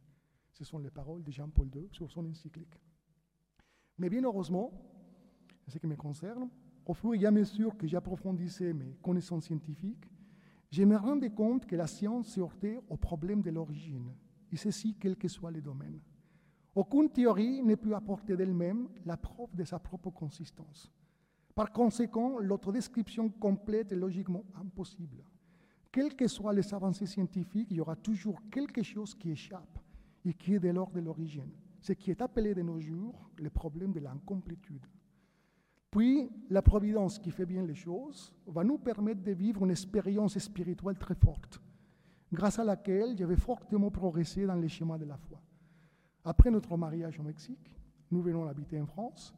Ce 0.52 0.64
sont 0.64 0.78
les 0.78 0.92
paroles 0.92 1.24
de 1.24 1.32
Jean-Paul 1.32 1.70
II 1.74 1.88
sur 1.92 2.12
son 2.12 2.26
encyclique. 2.26 2.80
Mais 3.98 4.10
bien 4.10 4.24
heureusement, 4.24 4.72
en 5.68 5.72
ce 5.72 5.78
qui 5.78 5.88
me 5.88 5.96
concerne, 5.96 6.50
au 6.86 6.94
fur 6.94 7.14
et 7.14 7.26
à 7.26 7.32
mesure 7.32 7.78
que 7.78 7.88
j'approfondissais 7.88 8.74
mes 8.74 8.96
connaissances 9.02 9.46
scientifiques, 9.46 10.06
je 10.70 10.84
me 10.84 10.98
rendais 10.98 11.30
compte 11.30 11.66
que 11.66 11.76
la 11.76 11.88
science 11.88 12.28
se 12.28 12.40
heurtait 12.40 12.80
au 12.90 12.98
problème 12.98 13.42
de 13.42 13.52
l'origine, 13.52 14.14
et 14.52 14.58
ceci 14.58 14.96
quel 15.00 15.18
que 15.18 15.28
soit 15.28 15.52
le 15.52 15.62
domaine. 15.62 16.02
Aucune 16.76 17.10
théorie 17.10 17.62
ne 17.62 17.76
peut 17.76 17.96
apporter 17.96 18.36
d'elle-même 18.36 18.90
la 19.06 19.16
preuve 19.16 19.56
de 19.56 19.64
sa 19.64 19.78
propre 19.78 20.10
consistance. 20.10 20.92
Par 21.54 21.72
conséquent, 21.72 22.40
l'autre 22.40 22.72
description 22.72 23.30
complète 23.30 23.92
est 23.92 23.96
logiquement 23.96 24.44
impossible. 24.56 25.24
Quelles 25.94 26.16
que 26.16 26.28
soient 26.28 26.54
les 26.54 26.74
avancées 26.74 27.06
scientifiques, 27.06 27.68
il 27.70 27.78
y 27.78 27.80
aura 27.80 27.96
toujours 27.96 28.42
quelque 28.50 28.82
chose 28.82 29.14
qui 29.14 29.30
échappe 29.30 29.78
et 30.26 30.34
qui 30.34 30.56
est 30.56 30.60
de 30.60 30.70
l'ordre 30.70 30.96
de 30.96 31.02
l'origine, 31.02 31.52
ce 31.80 31.94
qui 31.94 32.10
est 32.10 32.20
appelé 32.20 32.56
de 32.56 32.64
nos 32.64 32.80
jours 32.80 33.30
le 33.38 33.52
problème 33.52 33.94
de 33.94 34.00
l'incomplétude. 34.00 34.88
Puis, 35.92 36.32
la 36.50 36.64
providence 36.64 37.20
qui 37.20 37.30
fait 37.30 37.46
bien 37.46 37.62
les 37.62 37.76
choses 37.76 38.34
va 38.48 38.64
nous 38.64 38.80
permettre 38.80 39.22
de 39.22 39.34
vivre 39.34 39.64
une 39.64 39.70
expérience 39.70 40.40
spirituelle 40.40 40.98
très 40.98 41.14
forte, 41.14 41.62
grâce 42.32 42.58
à 42.58 42.64
laquelle 42.64 43.16
j'avais 43.16 43.36
fortement 43.36 43.92
progressé 43.92 44.48
dans 44.48 44.56
les 44.56 44.70
schémas 44.70 44.98
de 44.98 45.06
la 45.06 45.18
foi. 45.18 45.40
Après 46.26 46.50
notre 46.50 46.76
mariage 46.76 47.20
au 47.20 47.24
Mexique, 47.24 47.78
nous 48.10 48.24
venons 48.24 48.48
habiter 48.48 48.82
en 48.82 48.88
France, 48.88 49.32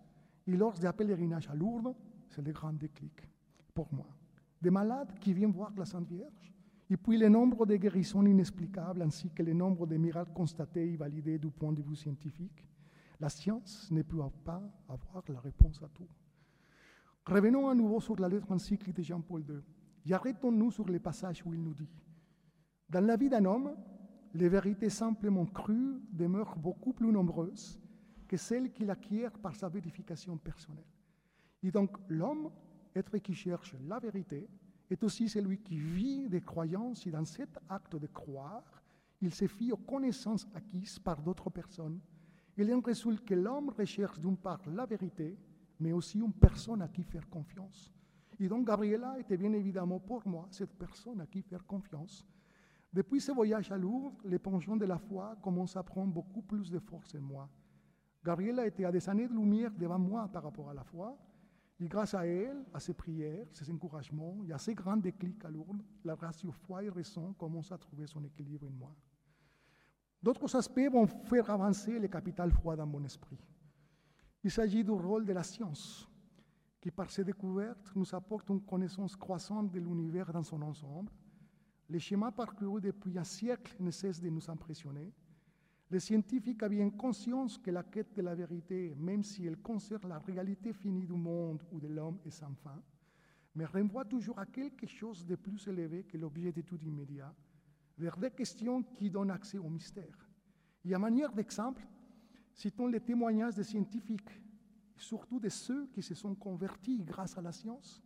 et 0.47 0.55
lors 0.55 0.79
des 0.79 0.89
pèlerinages 0.93 1.49
à 1.49 1.53
Lourdes, 1.53 1.93
c'est 2.29 2.41
le 2.41 2.53
grand 2.53 2.71
déclic 2.71 3.27
pour 3.73 3.93
moi. 3.93 4.07
Des 4.65 4.71
malades 4.71 5.13
qui 5.19 5.31
viennent 5.31 5.51
voir 5.51 5.71
la 5.77 5.85
Sainte 5.85 6.07
Vierge, 6.07 6.51
et 6.89 6.97
puis 6.97 7.19
le 7.19 7.29
nombre 7.29 7.67
de 7.67 7.75
guérisons 7.75 8.25
inexplicables, 8.25 9.03
ainsi 9.03 9.29
que 9.29 9.43
le 9.43 9.53
nombre 9.53 9.85
de 9.85 9.95
miracles 9.95 10.33
constatés 10.33 10.91
et 10.91 10.97
validés 10.97 11.37
du 11.37 11.51
point 11.51 11.71
de 11.71 11.83
vue 11.83 11.95
scientifique. 11.95 12.65
La 13.19 13.29
science 13.29 13.91
ne 13.91 14.01
peut 14.01 14.23
pas 14.43 14.63
avoir 14.89 15.23
la 15.29 15.39
réponse 15.39 15.83
à 15.83 15.87
tout. 15.89 16.07
Revenons 17.27 17.69
à 17.69 17.75
nouveau 17.75 17.99
sur 18.01 18.19
la 18.19 18.27
lettre 18.27 18.51
encyclique 18.51 18.95
de 18.95 19.03
Jean-Paul 19.03 19.43
II 19.47 19.61
et 20.07 20.13
arrêtons-nous 20.15 20.71
sur 20.71 20.89
les 20.89 20.97
passages 20.97 21.43
où 21.45 21.53
il 21.53 21.61
nous 21.61 21.75
dit 21.75 21.91
Dans 22.89 23.05
la 23.05 23.17
vie 23.17 23.29
d'un 23.29 23.45
homme, 23.45 23.75
les 24.33 24.49
vérités 24.49 24.89
simplement 24.89 25.45
crues 25.45 26.01
demeurent 26.11 26.57
beaucoup 26.57 26.93
plus 26.93 27.11
nombreuses 27.11 27.79
que 28.27 28.35
celles 28.35 28.71
qu'il 28.71 28.89
acquiert 28.89 29.37
par 29.37 29.55
sa 29.55 29.69
vérification 29.69 30.39
personnelle. 30.39 30.89
Et 31.61 31.69
donc, 31.69 31.95
l'homme, 32.07 32.49
être 32.95 33.17
qui 33.17 33.33
cherche 33.33 33.75
la 33.87 33.99
vérité, 33.99 34.47
est 34.89 35.03
aussi 35.03 35.27
celui 35.27 35.59
qui 35.59 35.77
vit 35.77 36.29
des 36.29 36.41
croyances 36.41 37.05
et 37.07 37.11
dans 37.11 37.25
cet 37.25 37.57
acte 37.69 37.95
de 37.95 38.07
croire, 38.07 38.83
il 39.21 39.33
se 39.33 39.47
fie 39.47 39.71
aux 39.71 39.77
connaissances 39.77 40.47
acquises 40.53 40.99
par 40.99 41.21
d'autres 41.21 41.49
personnes. 41.49 41.99
Il 42.57 42.73
en 42.73 42.81
résulte 42.81 43.25
que 43.25 43.33
l'homme 43.33 43.69
recherche 43.69 44.19
d'une 44.19 44.37
part 44.37 44.61
la 44.67 44.85
vérité, 44.85 45.37
mais 45.79 45.91
aussi 45.91 46.19
une 46.19 46.33
personne 46.33 46.81
à 46.81 46.87
qui 46.87 47.03
faire 47.03 47.27
confiance. 47.29 47.91
Et 48.39 48.47
donc 48.47 48.67
Gabriela 48.67 49.19
était 49.19 49.37
bien 49.37 49.53
évidemment 49.53 49.99
pour 49.99 50.25
moi 50.27 50.47
cette 50.51 50.73
personne 50.73 51.21
à 51.21 51.25
qui 51.25 51.41
faire 51.41 51.65
confiance. 51.65 52.25
Depuis 52.93 53.19
ce 53.19 53.31
voyage 53.31 53.71
à 53.71 53.77
Lourdes, 53.77 54.15
les 54.23 54.39
penchants 54.39 54.77
de 54.77 54.85
la 54.85 54.97
foi 54.97 55.35
commencent 55.41 55.75
à 55.75 55.83
prendre 55.83 56.13
beaucoup 56.13 56.41
plus 56.41 56.69
de 56.69 56.79
force 56.79 57.15
en 57.15 57.21
moi. 57.21 57.49
Gabriela 58.23 58.65
était 58.65 58.85
à 58.85 58.91
des 58.91 59.09
années 59.09 59.27
de 59.27 59.33
lumière 59.33 59.71
devant 59.77 59.99
moi 59.99 60.27
par 60.29 60.43
rapport 60.43 60.69
à 60.69 60.73
la 60.73 60.83
foi, 60.83 61.17
et 61.79 61.87
grâce 61.87 62.13
à 62.13 62.25
elle, 62.25 62.65
à 62.73 62.79
ses 62.79 62.93
prières, 62.93 63.47
ses 63.51 63.69
encouragements 63.69 64.37
et 64.47 64.53
à 64.53 64.57
ses 64.57 64.73
grands 64.73 64.95
déclics 64.95 65.43
à 65.43 65.49
Lourdes, 65.49 65.83
la 66.05 66.15
ratio 66.15 66.51
foi 66.51 66.83
et 66.83 66.89
raison 66.89 67.33
commence 67.33 67.71
à 67.71 67.77
trouver 67.77 68.07
son 68.07 68.23
équilibre 68.23 68.67
en 68.67 68.71
moi. 68.71 68.95
D'autres 70.23 70.55
aspects 70.55 70.89
vont 70.91 71.05
faire 71.05 71.49
avancer 71.49 71.99
le 71.99 72.07
capital 72.07 72.51
foi 72.51 72.75
dans 72.75 72.87
mon 72.87 73.03
esprit. 73.03 73.37
Il 74.43 74.51
s'agit 74.51 74.83
du 74.83 74.91
rôle 74.91 75.25
de 75.25 75.33
la 75.33 75.43
science, 75.43 76.09
qui 76.79 76.91
par 76.91 77.11
ses 77.11 77.23
découvertes 77.23 77.91
nous 77.95 78.15
apporte 78.15 78.47
une 78.49 78.61
connaissance 78.61 79.15
croissante 79.15 79.71
de 79.71 79.79
l'univers 79.79 80.31
dans 80.31 80.43
son 80.43 80.61
ensemble. 80.61 81.11
Les 81.89 81.99
schémas 81.99 82.31
parcourus 82.31 82.81
depuis 82.81 83.17
un 83.17 83.23
siècle 83.23 83.75
ne 83.79 83.91
cessent 83.91 84.21
de 84.21 84.29
nous 84.29 84.49
impressionner. 84.49 85.11
Les 85.91 85.99
scientifiques 85.99 86.63
avaient 86.63 86.89
conscience 86.91 87.57
que 87.57 87.71
la 87.71 87.83
quête 87.83 88.15
de 88.15 88.21
la 88.21 88.35
vérité, 88.35 88.95
même 88.97 89.23
si 89.23 89.45
elle 89.45 89.57
concerne 89.57 90.09
la 90.09 90.19
réalité 90.19 90.73
finie 90.73 91.05
du 91.05 91.13
monde 91.13 91.63
ou 91.71 91.79
de 91.79 91.87
l'homme, 91.87 92.19
est 92.25 92.31
sans 92.31 92.53
fin, 92.55 92.81
mais 93.53 93.65
renvoie 93.65 94.05
toujours 94.05 94.39
à 94.39 94.45
quelque 94.45 94.87
chose 94.87 95.25
de 95.25 95.35
plus 95.35 95.67
élevé 95.67 96.03
que 96.03 96.17
l'objet 96.17 96.51
d'étude 96.51 96.83
immédiat, 96.83 97.33
vers 97.97 98.17
des 98.17 98.31
questions 98.31 98.81
qui 98.81 99.09
donnent 99.09 99.31
accès 99.31 99.57
au 99.57 99.69
mystère. 99.69 100.29
Et 100.83 100.93
à 100.93 100.99
manière 100.99 101.31
d'exemple, 101.31 101.87
Citons 102.55 102.87
les 102.87 103.01
témoignages 103.01 103.55
des 103.55 103.65
scientifiques, 103.65 104.41
surtout 104.95 105.41
de 105.41 105.49
ceux 105.49 105.87
qui 105.87 106.01
se 106.01 106.15
sont 106.15 106.35
convertis 106.35 107.01
grâce 107.03 107.37
à 107.37 107.41
la 107.41 107.51
science. 107.51 108.01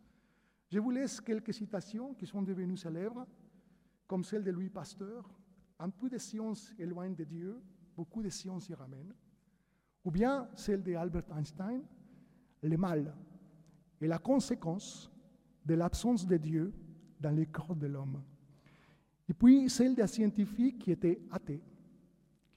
Je 0.71 0.79
vous 0.79 0.89
laisse 0.89 1.21
quelques 1.21 1.53
citations 1.53 2.15
qui 2.15 2.25
sont 2.25 2.41
devenues 2.41 2.75
célèbres, 2.75 3.27
comme 4.07 4.23
celle 4.23 4.43
de 4.43 4.49
Louis 4.49 4.71
Pasteur. 4.71 5.29
Un 5.79 5.89
peu 5.89 6.09
de 6.09 6.17
science 6.17 6.73
éloigne 6.77 7.15
de 7.15 7.23
Dieu, 7.23 7.61
beaucoup 7.95 8.21
de 8.21 8.29
science 8.29 8.67
y 8.69 8.73
ramène. 8.73 9.13
Ou 10.03 10.11
bien 10.11 10.49
celle 10.55 10.83
d'Albert 10.83 11.25
Einstein, 11.35 11.81
le 12.61 12.77
mal 12.77 13.15
est 14.01 14.07
la 14.07 14.17
conséquence 14.17 15.11
de 15.65 15.73
l'absence 15.73 16.25
de 16.25 16.37
Dieu 16.37 16.73
dans 17.19 17.35
le 17.35 17.45
corps 17.45 17.75
de 17.75 17.87
l'homme. 17.87 18.21
Et 19.27 19.33
puis 19.33 19.69
celle 19.69 19.95
d'un 19.95 20.07
scientifique 20.07 20.79
qui 20.79 20.91
était 20.91 21.21
athée, 21.31 21.61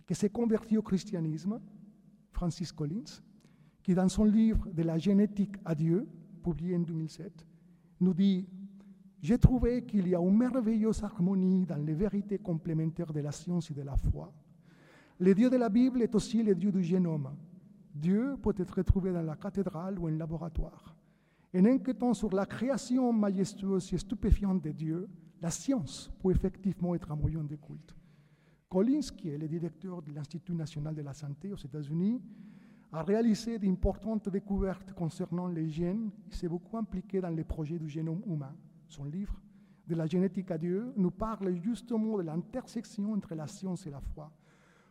qui 0.06 0.14
s'est 0.14 0.30
converti 0.30 0.76
au 0.76 0.82
christianisme 0.82 1.60
Francis 2.30 2.72
Collins, 2.72 3.22
qui 3.82 3.94
dans 3.94 4.08
son 4.08 4.24
livre 4.24 4.68
De 4.70 4.82
la 4.82 4.98
génétique 4.98 5.56
à 5.64 5.74
Dieu, 5.74 6.08
publié 6.42 6.76
en 6.76 6.80
2007, 6.80 7.46
nous 8.00 8.14
dit 8.14 8.48
J'ai 9.22 9.38
trouvé 9.38 9.84
qu'il 9.84 10.08
y 10.08 10.16
a 10.16 10.20
une 10.20 10.36
merveilleuse 10.36 11.04
harmonie 11.04 11.64
dans 11.64 11.76
les 11.76 11.94
vérités 11.94 12.38
complémentaires 12.38 13.12
de 13.12 13.20
la 13.20 13.30
science 13.30 13.70
et 13.70 13.74
de 13.74 13.82
la 13.82 13.96
foi. 13.96 14.32
Le 15.20 15.32
Dieu 15.32 15.48
de 15.48 15.56
la 15.56 15.68
Bible 15.68 16.02
est 16.02 16.12
aussi 16.16 16.42
le 16.42 16.56
Dieu 16.56 16.72
du 16.72 16.82
génome. 16.82 17.30
Dieu 17.94 18.36
peut 18.42 18.54
être 18.58 18.82
trouvé 18.82 19.12
dans 19.12 19.22
la 19.22 19.36
cathédrale 19.36 19.96
ou 20.00 20.08
un 20.08 20.16
laboratoire. 20.16 20.96
En 21.54 21.64
inquiétant 21.66 22.14
sur 22.14 22.34
la 22.34 22.46
création 22.46 23.12
majestueuse 23.12 23.92
et 23.92 23.98
stupéfiante 23.98 24.60
de 24.60 24.72
Dieu, 24.72 25.08
la 25.40 25.50
science 25.50 26.10
peut 26.20 26.32
effectivement 26.32 26.96
être 26.96 27.12
un 27.12 27.16
moyen 27.16 27.44
de 27.44 27.54
culte. 27.54 27.94
Collins, 28.68 29.12
qui 29.16 29.28
est 29.28 29.38
le 29.38 29.46
directeur 29.46 30.02
de 30.02 30.10
l'Institut 30.12 30.54
national 30.54 30.96
de 30.96 31.02
la 31.02 31.12
santé 31.12 31.52
aux 31.52 31.56
États-Unis, 31.56 32.20
a 32.90 33.04
réalisé 33.04 33.56
d'importantes 33.60 34.28
découvertes 34.30 34.92
concernant 34.94 35.46
les 35.46 35.68
gènes 35.68 36.10
Il 36.26 36.34
s'est 36.34 36.48
beaucoup 36.48 36.76
impliqué 36.76 37.20
dans 37.20 37.30
les 37.30 37.44
projets 37.44 37.78
du 37.78 37.88
génome 37.88 38.22
humain. 38.26 38.56
Son 38.92 39.04
livre, 39.04 39.40
De 39.86 39.94
la 39.94 40.04
génétique 40.04 40.50
à 40.50 40.58
Dieu, 40.58 40.92
nous 40.98 41.10
parle 41.10 41.54
justement 41.54 42.18
de 42.18 42.24
l'intersection 42.24 43.14
entre 43.14 43.34
la 43.34 43.46
science 43.46 43.86
et 43.86 43.90
la 43.90 44.02
foi, 44.02 44.30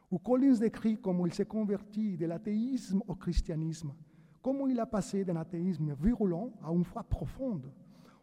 où 0.09 0.17
Collins 0.17 0.57
décrit 0.57 0.99
comment 0.99 1.27
il 1.27 1.33
s'est 1.35 1.45
converti 1.45 2.17
de 2.17 2.25
l'athéisme 2.25 3.03
au 3.07 3.13
christianisme, 3.13 3.93
comment 4.41 4.65
il 4.65 4.79
a 4.79 4.87
passé 4.87 5.23
d'un 5.23 5.35
athéisme 5.35 5.93
virulent 5.93 6.51
à 6.63 6.71
une 6.71 6.83
foi 6.83 7.03
profonde, 7.03 7.71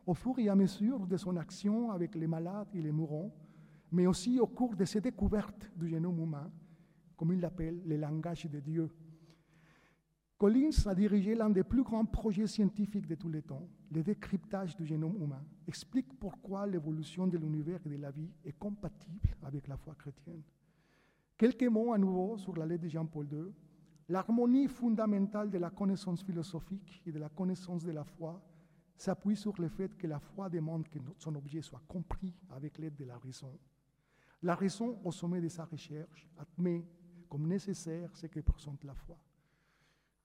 au 0.05 0.15
fur 0.15 0.37
et 0.41 0.49
à 0.49 0.57
mesure 0.57 1.07
de 1.07 1.17
son 1.17 1.37
action 1.37 1.93
avec 1.93 2.17
les 2.17 2.27
malades 2.27 2.75
et 2.75 2.83
les 2.83 2.91
mourants, 2.91 3.33
mais 3.93 4.09
aussi 4.09 4.41
au 4.41 4.49
cours 4.49 4.75
de 4.75 4.85
ses 4.85 5.01
découvertes 5.01 5.71
du 5.77 5.89
génome 5.89 6.19
humain, 6.19 6.51
comme 7.17 7.33
il 7.33 7.39
l'appelle 7.39 7.81
le 7.87 7.97
langage 7.97 8.47
de 8.47 8.59
Dieu. 8.59 8.91
Collins 10.39 10.87
a 10.87 10.95
dirigé 10.95 11.35
l'un 11.35 11.51
des 11.51 11.65
plus 11.65 11.83
grands 11.83 12.05
projets 12.05 12.47
scientifiques 12.47 13.09
de 13.09 13.17
tous 13.17 13.29
les 13.29 13.43
temps, 13.43 13.69
le 13.91 14.05
décryptage 14.05 14.77
du 14.77 14.87
génome 14.87 15.21
humain, 15.21 15.45
explique 15.67 16.17
pourquoi 16.17 16.65
l'évolution 16.65 17.27
de 17.27 17.37
l'univers 17.37 17.81
et 17.85 17.89
de 17.89 17.97
la 17.97 18.13
vie 18.13 18.31
est 18.45 18.57
compatible 18.57 19.37
avec 19.43 19.67
la 19.67 19.77
foi 19.77 19.97
chrétienne. 19.97 20.43
Quelques 21.37 21.65
mots 21.65 21.93
à 21.93 21.99
nouveau 21.99 22.39
sur 22.39 22.57
la 22.57 22.67
lettre 22.67 22.85
de 22.85 22.89
Jean-Paul 22.89 23.27
II. 23.33 23.53
L'harmonie 24.09 24.69
fondamentale 24.69 25.51
de 25.51 25.59
la 25.59 25.71
connaissance 25.71 26.23
philosophique 26.23 27.03
et 27.05 27.11
de 27.11 27.19
la 27.19 27.29
connaissance 27.29 27.85
de 27.85 27.91
la 27.91 28.05
foi 28.05 28.41
s'appuie 28.97 29.37
sur 29.37 29.61
le 29.61 29.69
fait 29.69 29.97
que 29.99 30.07
la 30.07 30.21
foi 30.21 30.49
demande 30.49 30.89
que 30.89 30.99
son 31.19 31.35
objet 31.35 31.63
soit 31.63 31.83
compris 31.89 32.33
avec 32.51 32.79
l'aide 32.79 32.97
de 32.97 33.05
la 33.05 33.19
raison. 33.19 33.59
La 34.45 34.55
raison, 34.55 35.01
au 35.05 35.11
sommet 35.11 35.41
de 35.41 35.49
sa 35.49 35.65
recherche, 35.65 36.29
admet 36.39 36.87
comme 37.29 37.49
nécessaire 37.49 38.15
ce 38.15 38.29
que 38.29 38.39
présente 38.39 38.85
la 38.85 38.95
foi. 38.95 39.19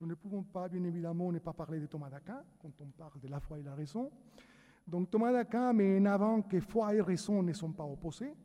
Nous 0.04 0.10
ne 0.10 0.16
pouvons 0.16 0.44
pas, 0.44 0.68
bien 0.68 0.84
évidemment, 0.84 1.32
ne 1.32 1.40
pas 1.40 1.54
parler 1.54 1.80
de 1.80 1.86
Thomas 1.86 2.10
d'Aquin 2.10 2.44
quand 2.60 2.74
on 2.82 2.88
parle 2.88 3.22
de 3.22 3.30
la 3.30 3.40
foi 3.40 3.58
et 3.58 3.64
la 3.64 3.74
raison. 3.74 4.12
Donc 4.86 5.10
Thomas 5.10 5.32
d'Aquin 5.32 5.72
met 5.72 5.98
en 5.98 6.06
avant 6.08 6.42
que 6.42 6.60
foi 6.60 6.94
et 6.94 7.00
raison 7.00 7.42
ne 7.42 7.54
sont 7.54 7.72
pas 7.72 7.86
opposés, 7.86 8.36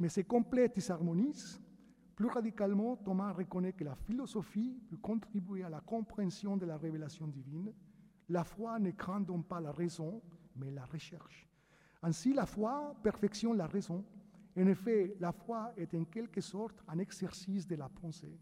mais 0.00 0.08
se 0.08 0.22
complètent 0.22 0.76
et 0.76 0.80
s'harmonisent. 0.80 1.62
Plus 2.16 2.26
radicalement, 2.26 2.96
Thomas 2.96 3.30
reconnaît 3.30 3.74
que 3.74 3.84
la 3.84 3.94
philosophie 3.94 4.76
peut 4.90 4.96
contribuer 4.96 5.62
à 5.62 5.68
la 5.68 5.78
compréhension 5.78 6.56
de 6.56 6.66
la 6.66 6.76
révélation 6.76 7.28
divine. 7.28 7.72
La 8.28 8.42
foi 8.42 8.80
ne 8.80 8.90
craint 8.90 9.20
donc 9.20 9.46
pas 9.46 9.60
la 9.60 9.70
raison, 9.70 10.20
mais 10.56 10.72
la 10.72 10.84
recherche. 10.86 11.48
Ainsi, 12.02 12.34
la 12.34 12.44
foi 12.44 12.92
perfectionne 13.04 13.56
la 13.56 13.68
raison. 13.68 14.04
En 14.58 14.66
effet, 14.66 15.14
la 15.20 15.30
foi 15.30 15.72
est 15.76 15.94
en 15.94 16.04
quelque 16.06 16.40
sorte 16.40 16.82
un 16.88 16.98
exercice 16.98 17.68
de 17.68 17.76
la 17.76 17.88
pensée. 17.88 18.36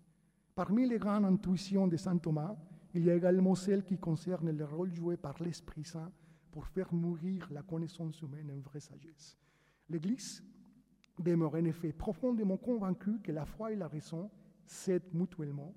Parmi 0.61 0.87
les 0.87 0.99
grandes 0.99 1.25
intuitions 1.25 1.87
de 1.87 1.96
saint 1.96 2.18
Thomas, 2.18 2.55
il 2.92 3.07
y 3.07 3.11
a 3.11 3.14
également 3.14 3.55
celle 3.55 3.83
qui 3.83 3.96
concerne 3.96 4.51
le 4.51 4.66
rôle 4.66 4.92
joué 4.92 5.16
par 5.16 5.42
l'Esprit 5.42 5.85
Saint 5.85 6.12
pour 6.53 6.66
faire 6.66 6.92
mourir 6.92 7.49
la 7.51 7.62
connaissance 7.62 8.20
humaine 8.20 8.51
en 8.51 8.61
vraie 8.61 8.81
sagesse. 8.81 9.38
L'Église 9.88 10.44
demeure 11.18 11.55
en 11.55 11.64
effet 11.64 11.94
profondément 11.94 12.59
convaincue 12.59 13.20
que 13.20 13.33
la 13.33 13.46
foi 13.46 13.73
et 13.73 13.77
la 13.77 13.88
raison 13.88 14.31
s'aident 14.66 15.14
mutuellement, 15.14 15.75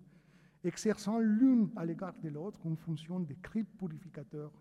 exerçant 0.65 1.17
l'une 1.17 1.71
à 1.77 1.85
l'égard 1.85 2.19
de 2.21 2.27
l'autre 2.27 2.59
une 2.65 2.75
fonction 2.75 3.21
de 3.21 3.35
crypte 3.35 3.77
purificateur 3.77 4.51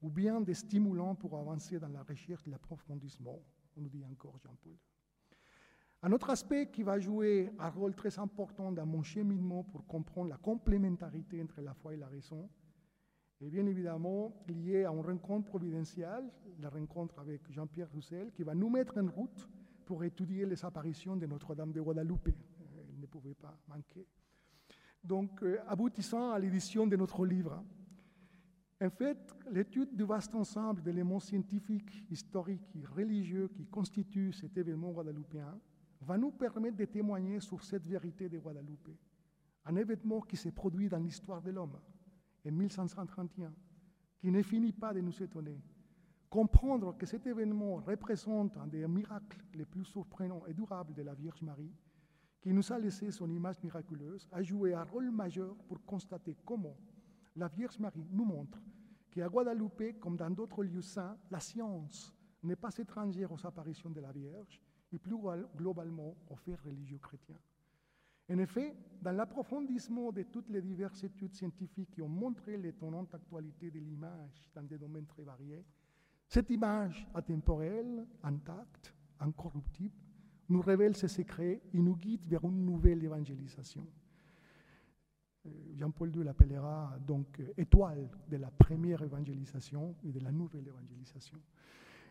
ou 0.00 0.08
bien 0.08 0.40
de 0.40 0.54
stimulant 0.54 1.14
pour 1.14 1.36
avancer 1.36 1.78
dans 1.78 1.88
la 1.88 2.02
recherche 2.02 2.44
de 2.44 2.50
l'approfondissement, 2.50 3.42
on 3.76 3.82
nous 3.82 3.90
dit 3.90 4.06
encore 4.10 4.38
Jean-Paul. 4.38 4.78
Un 6.02 6.12
autre 6.12 6.30
aspect 6.30 6.70
qui 6.70 6.82
va 6.82 6.98
jouer 6.98 7.50
un 7.58 7.68
rôle 7.68 7.94
très 7.94 8.18
important 8.18 8.70
dans 8.70 8.86
mon 8.86 9.02
cheminement 9.02 9.64
pour 9.64 9.86
comprendre 9.86 10.30
la 10.30 10.36
complémentarité 10.36 11.42
entre 11.42 11.60
la 11.60 11.74
foi 11.74 11.94
et 11.94 11.96
la 11.96 12.06
raison 12.06 12.48
est 13.40 13.50
bien 13.50 13.66
évidemment 13.66 14.32
lié 14.48 14.84
à 14.84 14.90
une 14.90 15.00
rencontre 15.00 15.48
providentielle, 15.48 16.24
la 16.60 16.70
rencontre 16.70 17.18
avec 17.18 17.50
Jean-Pierre 17.50 17.90
Roussel, 17.92 18.32
qui 18.32 18.42
va 18.42 18.54
nous 18.54 18.70
mettre 18.70 18.98
en 18.98 19.06
route 19.06 19.48
pour 19.84 20.04
étudier 20.04 20.46
les 20.46 20.64
apparitions 20.64 21.16
de 21.16 21.26
Notre-Dame 21.26 21.72
de 21.72 21.80
Guadalupe. 21.80 22.30
Il 22.92 23.00
ne 23.00 23.06
pouvait 23.06 23.34
pas 23.34 23.58
manquer. 23.68 24.06
Donc, 25.04 25.42
euh, 25.42 25.58
aboutissant 25.68 26.32
à 26.32 26.38
l'édition 26.38 26.86
de 26.86 26.96
notre 26.96 27.24
livre. 27.24 27.62
En 28.80 28.90
fait, 28.90 29.18
l'étude 29.50 29.94
du 29.94 30.04
vaste 30.04 30.34
ensemble 30.34 30.82
d'éléments 30.82 31.20
scientifiques, 31.20 32.04
historiques 32.10 32.74
et 32.74 32.84
religieux 32.84 33.48
qui 33.48 33.66
constituent 33.66 34.32
cet 34.32 34.56
événement 34.56 34.90
guadeloupéen 34.90 35.58
va 36.06 36.16
nous 36.16 36.30
permettre 36.30 36.76
de 36.76 36.84
témoigner 36.84 37.40
sur 37.40 37.62
cette 37.64 37.86
vérité 37.86 38.28
de 38.28 38.38
Guadeloupe, 38.38 38.90
un 39.64 39.74
événement 39.74 40.20
qui 40.20 40.36
s'est 40.36 40.52
produit 40.52 40.88
dans 40.88 40.98
l'histoire 40.98 41.42
de 41.42 41.50
l'homme 41.50 41.78
en 42.46 42.52
1531, 42.52 43.52
qui 44.20 44.30
ne 44.30 44.40
finit 44.42 44.72
pas 44.72 44.94
de 44.94 45.00
nous 45.00 45.20
étonner. 45.20 45.60
Comprendre 46.30 46.96
que 46.96 47.06
cet 47.06 47.26
événement 47.26 47.76
représente 47.76 48.56
un 48.56 48.68
des 48.68 48.86
miracles 48.86 49.44
les 49.54 49.64
plus 49.64 49.84
surprenants 49.84 50.46
et 50.46 50.54
durables 50.54 50.94
de 50.94 51.02
la 51.02 51.14
Vierge 51.14 51.42
Marie, 51.42 51.74
qui 52.40 52.52
nous 52.52 52.72
a 52.72 52.78
laissé 52.78 53.10
son 53.10 53.28
image 53.28 53.60
miraculeuse, 53.62 54.28
a 54.30 54.42
joué 54.42 54.74
un 54.74 54.84
rôle 54.84 55.10
majeur 55.10 55.56
pour 55.66 55.84
constater 55.84 56.36
comment 56.44 56.76
la 57.34 57.48
Vierge 57.48 57.80
Marie 57.80 58.06
nous 58.12 58.24
montre 58.24 58.62
qu'à 59.10 59.28
Guadeloupe, 59.28 59.98
comme 59.98 60.16
dans 60.16 60.30
d'autres 60.30 60.62
lieux 60.62 60.82
saints, 60.82 61.18
la 61.30 61.40
science 61.40 62.14
n'est 62.44 62.54
pas 62.54 62.76
étrangère 62.78 63.32
aux 63.32 63.44
apparitions 63.44 63.90
de 63.90 64.00
la 64.00 64.12
Vierge 64.12 64.60
et 64.96 64.98
plus 64.98 65.16
globalement 65.56 66.16
aux 66.30 66.36
faits 66.36 66.58
religieux 66.64 66.98
chrétiens. 66.98 67.38
En 68.30 68.38
effet, 68.38 68.74
dans 69.02 69.12
l'approfondissement 69.12 70.10
de 70.10 70.22
toutes 70.22 70.48
les 70.48 70.62
diverses 70.62 71.04
études 71.04 71.34
scientifiques 71.34 71.90
qui 71.90 72.02
ont 72.02 72.08
montré 72.08 72.56
l'étonnante 72.56 73.14
actualité 73.14 73.70
de 73.70 73.78
l'image 73.78 74.50
dans 74.54 74.62
des 74.62 74.78
domaines 74.78 75.06
très 75.06 75.22
variés, 75.22 75.64
cette 76.26 76.50
image 76.50 77.06
atemporelle, 77.14 78.06
intacte, 78.22 78.94
incorruptible, 79.20 79.94
nous 80.48 80.62
révèle 80.62 80.96
ses 80.96 81.08
secrets 81.08 81.60
et 81.72 81.78
nous 81.78 81.96
guide 81.96 82.26
vers 82.26 82.44
une 82.44 82.64
nouvelle 82.64 83.04
évangélisation. 83.04 83.86
Euh, 85.44 85.50
Jean-Paul 85.76 86.16
II 86.16 86.24
l'appellera 86.24 86.98
donc 87.06 87.38
euh, 87.40 87.52
étoile 87.58 88.08
de 88.28 88.36
la 88.38 88.50
première 88.50 89.02
évangélisation 89.02 89.94
et 90.04 90.10
de 90.10 90.20
la 90.20 90.32
nouvelle 90.32 90.66
évangélisation. 90.66 91.38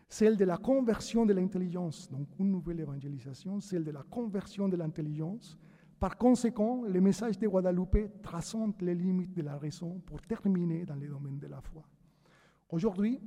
Celle 0.08 0.36
de 0.36 0.44
la 0.44 0.56
conversion 0.56 1.26
de 1.26 1.32
l'intelligence, 1.32 2.10
donc 2.10 2.28
une 2.38 2.50
nouvelle 2.50 2.80
évangélisation, 2.80 3.60
celle 3.60 3.84
de 3.84 3.90
la 3.90 4.02
conversion 4.02 4.68
de 4.68 4.76
l'intelligence. 4.76 5.58
Par 5.98 6.16
conséquent, 6.16 6.82
le 6.86 7.00
message 7.00 7.38
de 7.38 7.48
Guadalupe 7.48 8.22
transcende 8.22 8.74
les 8.80 8.94
limites 8.94 9.34
de 9.34 9.42
la 9.42 9.56
raison 9.56 10.00
pour 10.06 10.20
terminer 10.22 10.84
dans 10.84 10.94
le 10.94 11.08
domaine 11.08 11.38
de 11.38 11.48
la 11.48 11.60
foi. 11.60 11.82
Aujourd'hui, 12.70 13.20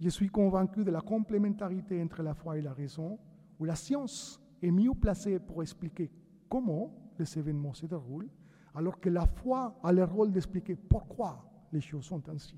je 0.00 0.08
suis 0.08 0.28
convaincu 0.28 0.84
de 0.84 0.90
la 0.90 1.00
complémentarité 1.00 2.02
entre 2.02 2.22
la 2.22 2.34
foi 2.34 2.58
et 2.58 2.62
la 2.62 2.72
raison, 2.72 3.18
où 3.58 3.64
la 3.64 3.74
science 3.74 4.40
est 4.62 4.70
mieux 4.70 4.94
placée 4.94 5.38
pour 5.38 5.62
expliquer 5.62 6.10
comment 6.48 6.92
les 7.18 7.38
événements 7.38 7.74
se 7.74 7.86
déroulent, 7.86 8.30
alors 8.74 9.00
que 9.00 9.08
la 9.08 9.26
foi 9.26 9.78
a 9.82 9.92
le 9.92 10.04
rôle 10.04 10.30
d'expliquer 10.30 10.76
pourquoi 10.76 11.44
les 11.72 11.80
choses 11.80 12.04
sont 12.04 12.28
ainsi. 12.28 12.56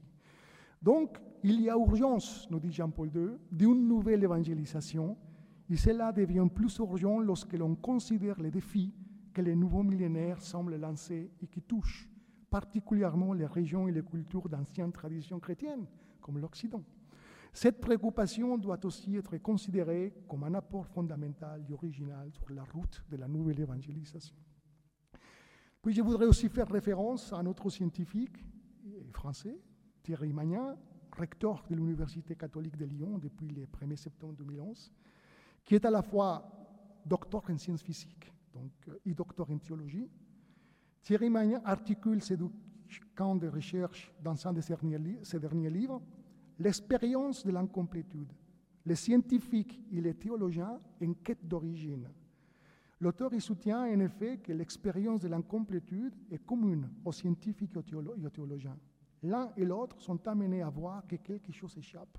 Donc, 0.83 1.19
il 1.43 1.61
y 1.61 1.71
a 1.71 1.77
urgence, 1.77 2.49
nous 2.51 2.61
dit 2.61 2.73
Jean-Paul 2.73 3.11
II, 3.15 3.29
d'une 3.51 3.87
nouvelle 3.87 4.25
évangélisation, 4.25 5.17
et 5.69 5.77
cela 5.77 6.13
devient 6.13 6.49
plus 6.53 6.79
urgent 6.79 7.19
lorsque 7.21 7.53
l'on 7.53 7.77
considère 7.77 8.41
les 8.41 8.51
défis 8.51 8.93
que 9.33 9.41
les 9.41 9.55
nouveaux 9.55 9.83
millénaires 9.83 10.43
semblent 10.43 10.77
lancer 10.77 11.31
et 11.41 11.47
qui 11.47 11.63
touchent 11.63 12.09
particulièrement 12.51 13.33
les 13.33 13.47
régions 13.47 13.87
et 13.87 13.93
les 13.93 14.03
cultures 14.03 14.49
d'anciennes 14.49 14.93
traditions 14.93 15.39
chrétiennes, 15.39 15.87
comme 16.21 16.39
l'Occident. 16.39 16.83
Cette 17.53 17.81
préoccupation 17.81 18.59
doit 18.59 18.85
aussi 18.85 19.17
être 19.17 19.37
considérée 19.39 20.13
comme 20.29 20.45
un 20.45 20.55
apport 20.55 20.87
fondamental 20.87 21.65
et 21.69 21.73
original 21.73 22.31
sur 22.33 22.51
la 22.53 22.65
route 22.65 23.05
de 23.11 23.17
la 23.17 23.29
nouvelle 23.29 23.61
évangélisation. 23.61 24.37
Puis 25.83 25.95
je 25.95 26.03
voudrais 26.03 26.27
aussi 26.27 26.49
faire 26.49 26.69
référence 26.69 27.33
à 27.33 27.37
un 27.37 27.47
autre 27.47 27.71
scientifique 27.71 28.45
français, 29.13 29.59
Thierry 30.03 30.33
Magnin, 30.33 30.77
recteur 31.17 31.65
de 31.69 31.75
l'Université 31.75 32.35
catholique 32.35 32.77
de 32.77 32.87
Lyon 32.87 33.19
depuis 33.19 33.49
le 33.49 33.67
1er 33.67 33.97
septembre 33.97 34.35
2011, 34.39 34.93
qui 35.65 35.75
est 35.75 35.85
à 35.85 35.91
la 35.91 36.03
fois 36.03 36.51
docteur 37.05 37.43
en 37.49 37.59
sciences 37.59 37.83
physiques 37.83 38.33
donc, 38.55 38.73
et 39.05 39.15
docteur 39.15 39.51
en 39.51 39.59
théologie. 39.59 40.09
Thierry 41.03 41.31
Magnin 41.31 41.61
articule 41.65 42.23
ses 42.23 42.37
deux 42.37 42.51
camps 43.15 43.37
de 43.37 43.49
recherche 43.49 44.13
dans 44.23 44.47
un 44.47 44.53
de 44.53 44.61
ses 44.61 45.39
derniers 45.39 45.71
livres, 45.71 46.03
L'expérience 46.61 47.47
de 47.47 47.53
l'incomplétude, 47.53 48.35
les 48.85 48.95
scientifiques 48.95 49.81
et 49.91 50.01
les 50.03 50.13
théologiens 50.13 50.79
en 51.03 51.15
quête 51.15 51.49
d'origine. 51.49 52.07
L'auteur 53.01 53.33
y 53.33 53.41
soutient 53.41 53.85
en 53.85 54.01
effet 54.01 54.37
que 54.37 54.53
l'expérience 54.53 55.23
de 55.23 55.29
l'incomplétude 55.29 56.15
est 56.31 56.45
commune 56.45 56.91
aux 57.03 57.13
scientifiques 57.13 57.75
et 57.75 57.79
aux 57.95 58.29
théologiens. 58.29 58.77
L'un 59.23 59.53
et 59.57 59.65
l'autre 59.65 60.01
sont 60.01 60.27
amenés 60.27 60.63
à 60.63 60.71
voir 60.71 61.07
que 61.07 61.17
quelque 61.17 61.53
chose 61.53 61.77
échappe 61.77 62.19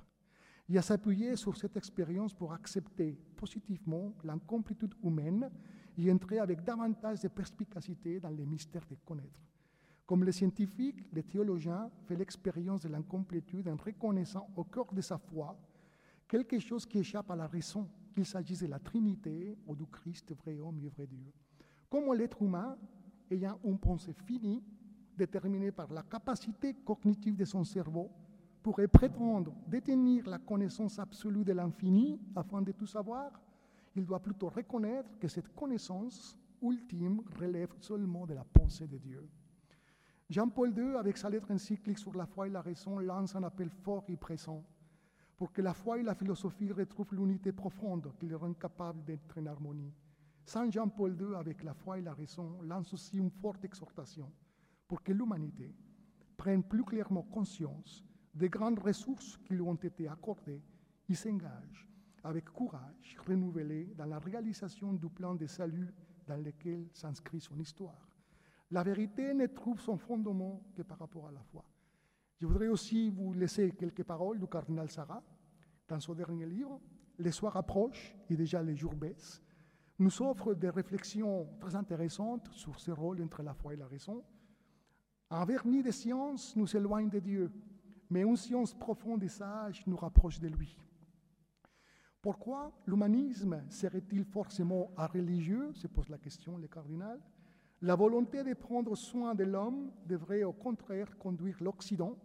et 0.70 0.78
à 0.78 0.82
s'appuyer 0.82 1.36
sur 1.36 1.58
cette 1.58 1.76
expérience 1.76 2.34
pour 2.34 2.54
accepter 2.54 3.18
positivement 3.36 4.14
l'incomplétude 4.24 4.94
humaine 5.04 5.50
et 5.98 6.12
entrer 6.12 6.40
avec 6.40 6.64
davantage 6.64 7.20
de 7.22 7.28
perspicacité 7.28 8.20
dans 8.20 8.30
les 8.30 8.46
mystères 8.46 8.86
de 8.90 8.96
connaître. 9.06 9.42
Comme 10.06 10.24
les 10.24 10.32
scientifiques, 10.32 11.08
les 11.12 11.24
théologiens 11.24 11.90
font 12.06 12.16
l'expérience 12.16 12.82
de 12.82 12.90
l'incomplétude 12.90 13.68
en 13.68 13.76
reconnaissant 13.76 14.48
au 14.56 14.64
cœur 14.64 14.94
de 14.94 15.02
sa 15.02 15.18
foi 15.18 15.58
quelque 16.28 16.60
chose 16.60 16.86
qui 16.86 17.00
échappe 17.00 17.30
à 17.30 17.36
la 17.36 17.48
raison, 17.48 17.90
qu'il 18.14 18.26
s'agisse 18.26 18.62
de 18.62 18.68
la 18.68 18.80
Trinité 18.80 19.58
ou 19.68 19.76
du 19.76 19.86
Christ, 19.86 20.34
vrai 20.34 20.58
homme 20.60 20.80
et 20.80 20.88
vrai 20.88 21.06
Dieu. 21.06 21.34
Comme 21.90 22.14
l'être 22.14 22.42
humain, 22.42 22.78
ayant 23.30 23.60
une 23.66 23.78
pensée 23.78 24.14
finie, 24.14 24.64
déterminée 25.18 25.72
par 25.72 25.92
la 25.92 26.04
capacité 26.04 26.74
cognitive 26.74 27.36
de 27.36 27.46
son 27.46 27.64
cerveau, 27.64 28.10
pourrait 28.62 28.88
prétendre 28.88 29.54
détenir 29.68 30.28
la 30.28 30.38
connaissance 30.38 31.00
absolue 31.00 31.44
de 31.44 31.54
l'infini 31.54 32.20
afin 32.36 32.62
de 32.62 32.72
tout 32.72 32.86
savoir, 32.86 33.32
il 33.96 34.06
doit 34.06 34.20
plutôt 34.20 34.50
reconnaître 34.50 35.18
que 35.20 35.28
cette 35.28 35.54
connaissance 35.54 36.38
ultime 36.62 37.22
relève 37.40 37.74
seulement 37.80 38.26
de 38.26 38.36
la 38.36 38.44
pensée 38.44 38.88
de 38.88 38.98
Dieu. 38.98 39.28
Jean-Paul 40.30 40.74
II, 40.78 40.96
avec 40.96 41.18
sa 41.18 41.30
lettre 41.30 41.52
encyclique 41.52 41.98
sur 41.98 42.16
la 42.16 42.26
foi 42.26 42.48
et 42.48 42.52
la 42.52 42.62
raison, 42.62 43.00
lance 43.00 43.36
un 43.36 43.44
appel 43.44 43.70
fort 43.70 44.06
et 44.08 44.16
pressant 44.16 44.64
pour 45.36 45.52
que 45.52 45.62
la 45.62 45.74
foi 45.74 45.98
et 45.98 46.04
la 46.04 46.14
philosophie 46.14 46.72
retrouvent 46.72 47.16
l'unité 47.16 47.52
profonde 47.52 48.14
qui 48.20 48.28
les 48.28 48.36
rend 48.36 48.54
capables 48.54 49.04
d'être 49.04 49.40
en 49.40 49.48
harmonie. 49.48 49.92
Saint 50.46 50.70
Jean-Paul 50.70 51.18
II, 51.20 51.36
avec 51.36 51.64
la 51.64 51.74
foi 51.74 51.98
et 51.98 52.02
la 52.02 52.14
raison, 52.14 52.62
lance 52.62 52.94
aussi 52.94 53.18
une 53.18 53.32
forte 53.32 53.66
exhortation 53.66 54.32
pour 54.92 55.02
que 55.02 55.14
l'humanité 55.14 55.74
prenne 56.36 56.66
plus 56.66 56.84
clairement 56.84 57.24
conscience 57.24 58.04
des 58.34 58.50
grandes 58.50 58.80
ressources 58.80 59.38
qui 59.38 59.54
lui 59.54 59.62
ont 59.62 59.76
été 59.76 60.06
accordées 60.10 60.62
et 61.08 61.14
s'engage 61.14 61.88
avec 62.26 62.50
courage 62.50 63.16
renouvelé 63.26 63.86
dans 63.96 64.04
la 64.04 64.20
réalisation 64.20 64.92
du 64.92 65.08
plan 65.08 65.34
de 65.34 65.48
salut 65.48 65.94
dans 66.28 66.36
lequel 66.36 66.90
s'inscrit 66.92 67.40
son 67.40 67.58
histoire. 67.58 68.06
La 68.70 68.84
vérité 68.84 69.34
ne 69.34 69.46
trouve 69.46 69.80
son 69.80 69.96
fondement 69.96 70.62
que 70.76 70.82
par 70.82 71.00
rapport 71.00 71.30
à 71.30 71.32
la 71.32 71.42
foi. 71.42 71.64
Je 72.42 72.46
voudrais 72.46 72.68
aussi 72.68 73.10
vous 73.12 73.32
laisser 73.32 73.72
quelques 73.72 74.04
paroles 74.04 74.42
du 74.42 74.48
cardinal 74.48 74.92
Sarah 74.92 75.24
dans 75.88 76.02
son 76.02 76.16
dernier 76.16 76.48
livre, 76.48 76.82
Les 77.18 77.32
soirs 77.32 77.56
approchent 77.56 78.14
et 78.30 78.36
déjà 78.36 78.62
les 78.62 78.76
jours 78.76 78.96
baissent, 78.96 79.42
nous 80.00 80.22
offre 80.22 80.54
des 80.54 80.70
réflexions 80.70 81.48
très 81.62 81.78
intéressantes 81.78 82.50
sur 82.52 82.78
ce 82.78 82.92
rôle 82.92 83.22
entre 83.22 83.42
la 83.42 83.54
foi 83.54 83.74
et 83.74 83.78
la 83.78 83.88
raison. 83.88 84.22
Un 85.34 85.46
vernis 85.46 85.82
de 85.82 85.92
science 85.92 86.58
nous 86.58 86.76
éloigne 86.76 87.10
de 87.10 87.20
Dieu, 87.20 87.50
mais 88.10 88.24
une 88.24 88.36
science 88.36 88.74
profonde 88.74 89.24
et 89.24 89.30
sage 89.30 89.82
nous 89.88 89.96
rapproche 89.96 90.42
de 90.42 90.50
lui. 90.50 90.78
Pourquoi 92.22 92.74
l'humanisme 92.86 93.64
serait-il 93.70 94.26
forcément 94.26 94.92
religieux 94.98 95.72
se 95.74 95.88
pose 95.88 96.10
la 96.10 96.18
question 96.18 96.58
le 96.58 96.68
cardinal. 96.68 97.18
La 97.82 97.96
volonté 97.96 98.44
de 98.44 98.54
prendre 98.54 98.94
soin 98.98 99.34
de 99.34 99.46
l'homme 99.46 99.94
devrait 100.06 100.44
au 100.44 100.52
contraire 100.52 101.18
conduire 101.18 101.64
l'Occident 101.64 102.18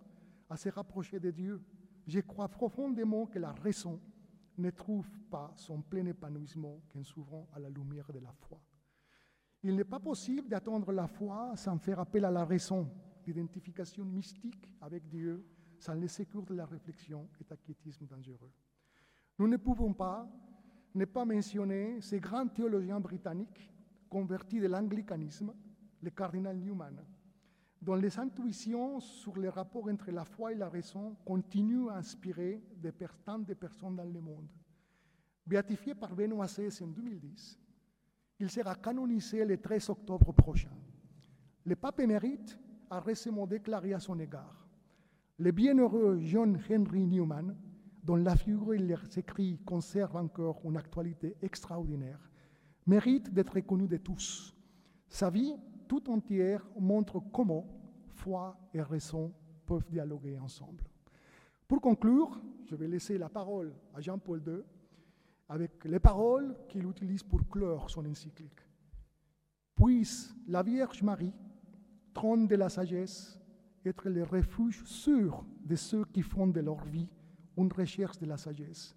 à 0.51 0.57
se 0.57 0.69
rapprocher 0.69 1.21
de 1.21 1.31
Dieu. 1.31 1.63
Je 2.09 2.19
crois 2.19 2.49
profondément 2.49 3.27
que 3.27 3.39
la 3.39 3.53
raison 3.53 4.01
ne 4.59 4.71
trouve 4.71 5.09
pas 5.31 5.53
son 5.55 5.81
plein 5.81 6.07
épanouissement 6.07 6.81
qu'en 6.89 7.05
s'ouvrant 7.05 7.47
à 7.55 7.61
la 7.61 7.71
lumière 7.71 8.13
de 8.13 8.19
la 8.19 8.33
foi. 8.33 8.61
Il 9.67 9.75
n'est 9.75 9.83
pas 9.83 9.99
possible 9.99 10.49
d'attendre 10.49 10.93
la 10.93 11.09
foi 11.09 11.57
sans 11.57 11.77
faire 11.77 11.99
appel 11.99 12.25
à 12.25 12.31
la 12.31 12.45
raison. 12.45 12.89
L'identification 13.27 14.05
mystique 14.05 14.73
avec 14.81 15.09
Dieu, 15.09 15.45
sans 15.81 15.95
le 15.95 16.07
secours 16.07 16.47
de 16.47 16.55
la 16.55 16.67
réflexion, 16.67 17.29
est 17.41 17.51
un 17.51 18.07
dangereux. 18.07 18.53
Nous 19.37 19.49
ne 19.49 19.57
pouvons 19.57 19.93
pas 19.93 20.31
ne 20.95 21.05
pas 21.05 21.25
mentionner 21.25 22.01
ces 22.01 22.21
grands 22.21 22.47
théologiens 22.47 23.01
britanniques 23.01 23.69
convertis 24.09 24.61
de 24.61 24.69
l'anglicanisme, 24.69 25.53
le 26.01 26.11
cardinal 26.11 26.57
Newman, 26.57 27.05
dont 27.83 27.97
les 27.97 28.17
intuitions 28.21 29.01
sur 29.01 29.37
les 29.37 29.49
rapports 29.49 29.89
entre 29.89 30.13
la 30.13 30.25
foi 30.25 30.53
et 30.53 30.55
la 30.55 30.69
raison 30.69 31.17
continuent 31.25 31.89
à 31.89 31.97
inspirer 31.97 32.63
tant 33.25 33.41
de 33.41 33.55
personnes 33.55 33.97
dans 33.97 34.05
le 34.05 34.21
monde. 34.21 34.49
Béatifié 35.45 35.97
par 35.97 36.15
Benoît 36.15 36.47
XVI 36.47 36.85
en 36.85 36.87
2010, 36.87 37.66
il 38.39 38.51
sera 38.51 38.75
canonisé 38.75 39.45
le 39.45 39.59
13 39.59 39.91
octobre 39.91 40.33
prochain. 40.33 40.71
Le 41.65 41.77
pape 41.77 42.01
émérite 42.01 42.59
a 42.91 43.01
récemment 43.01 43.47
déclaré 43.47 43.95
à 43.95 44.01
son 44.01 44.19
égard 44.19 44.69
Le 45.39 45.51
bienheureux 45.51 46.19
John 46.21 46.59
Henry 46.71 47.07
Newman, 47.07 47.57
dont 48.03 48.17
la 48.17 48.37
figure 48.37 48.75
et 48.75 48.79
les 48.79 49.19
écrits 49.19 49.59
conservent 49.65 50.17
encore 50.17 50.61
une 50.65 50.77
actualité 50.77 51.37
extraordinaire, 51.43 52.31
mérite 52.87 53.33
d'être 53.33 53.59
connu 53.61 53.89
de 53.89 53.97
tous. 53.97 54.55
Sa 55.09 55.31
vie 55.31 55.57
tout 55.89 56.09
entière 56.11 56.67
montre 56.79 57.21
comment 57.33 57.67
foi 58.07 58.57
et 58.73 58.83
raison 58.83 59.33
peuvent 59.67 59.89
dialoguer 59.89 60.39
ensemble. 60.39 60.85
Pour 61.67 61.81
conclure, 61.81 62.41
je 62.65 62.77
vais 62.77 62.87
laisser 62.87 63.19
la 63.19 63.29
parole 63.29 63.75
à 63.95 64.01
Jean-Paul 64.01 64.43
II 64.47 64.63
avec 65.49 65.85
les 65.85 66.01
paroles 66.01 66.57
qu'il 66.69 66.87
utilise 66.87 67.23
pour 67.23 67.49
clore 67.49 67.89
son 67.91 68.05
encyclique. 68.07 68.61
Puisse 69.75 70.35
la 70.49 70.63
Vierge 70.63 71.03
Marie, 71.03 71.33
trône 72.13 72.47
de 72.47 72.57
la 72.57 72.69
sagesse, 72.69 73.39
être 73.85 74.09
le 74.09 74.25
refuge 74.25 74.83
sûr 74.85 75.45
de 75.65 75.77
ceux 75.77 76.05
qui 76.07 76.23
font 76.23 76.47
de 76.47 76.61
leur 76.61 76.85
vie 76.85 77.09
une 77.57 77.73
recherche 77.73 78.19
de 78.19 78.27
la 78.27 78.37
sagesse. 78.37 78.97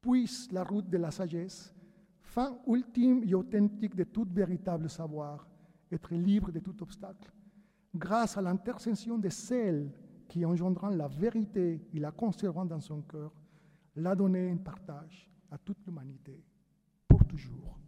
Puisse 0.00 0.50
la 0.52 0.64
route 0.64 0.88
de 0.88 0.96
la 0.96 1.10
sagesse, 1.10 1.74
fin 2.20 2.58
ultime 2.66 3.22
et 3.24 3.34
authentique 3.34 3.94
de 3.94 4.04
tout 4.04 4.26
véritable 4.30 4.88
savoir, 4.88 5.46
être 5.90 6.14
libre 6.14 6.50
de 6.50 6.60
tout 6.60 6.82
obstacle, 6.82 7.30
grâce 7.94 8.36
à 8.36 8.42
l'intercession 8.42 9.18
de 9.18 9.28
celles 9.28 9.92
qui 10.28 10.44
engendrant 10.44 10.90
la 10.90 11.08
vérité 11.08 11.86
et 11.92 11.98
la 11.98 12.10
conservant 12.10 12.64
dans 12.64 12.80
son 12.80 13.02
cœur, 13.02 13.32
la 13.94 14.14
donner 14.14 14.50
en 14.50 14.56
partage 14.58 15.30
à 15.50 15.58
toute 15.58 15.84
l'humanité, 15.86 16.42
pour 17.08 17.24
toujours. 17.26 17.78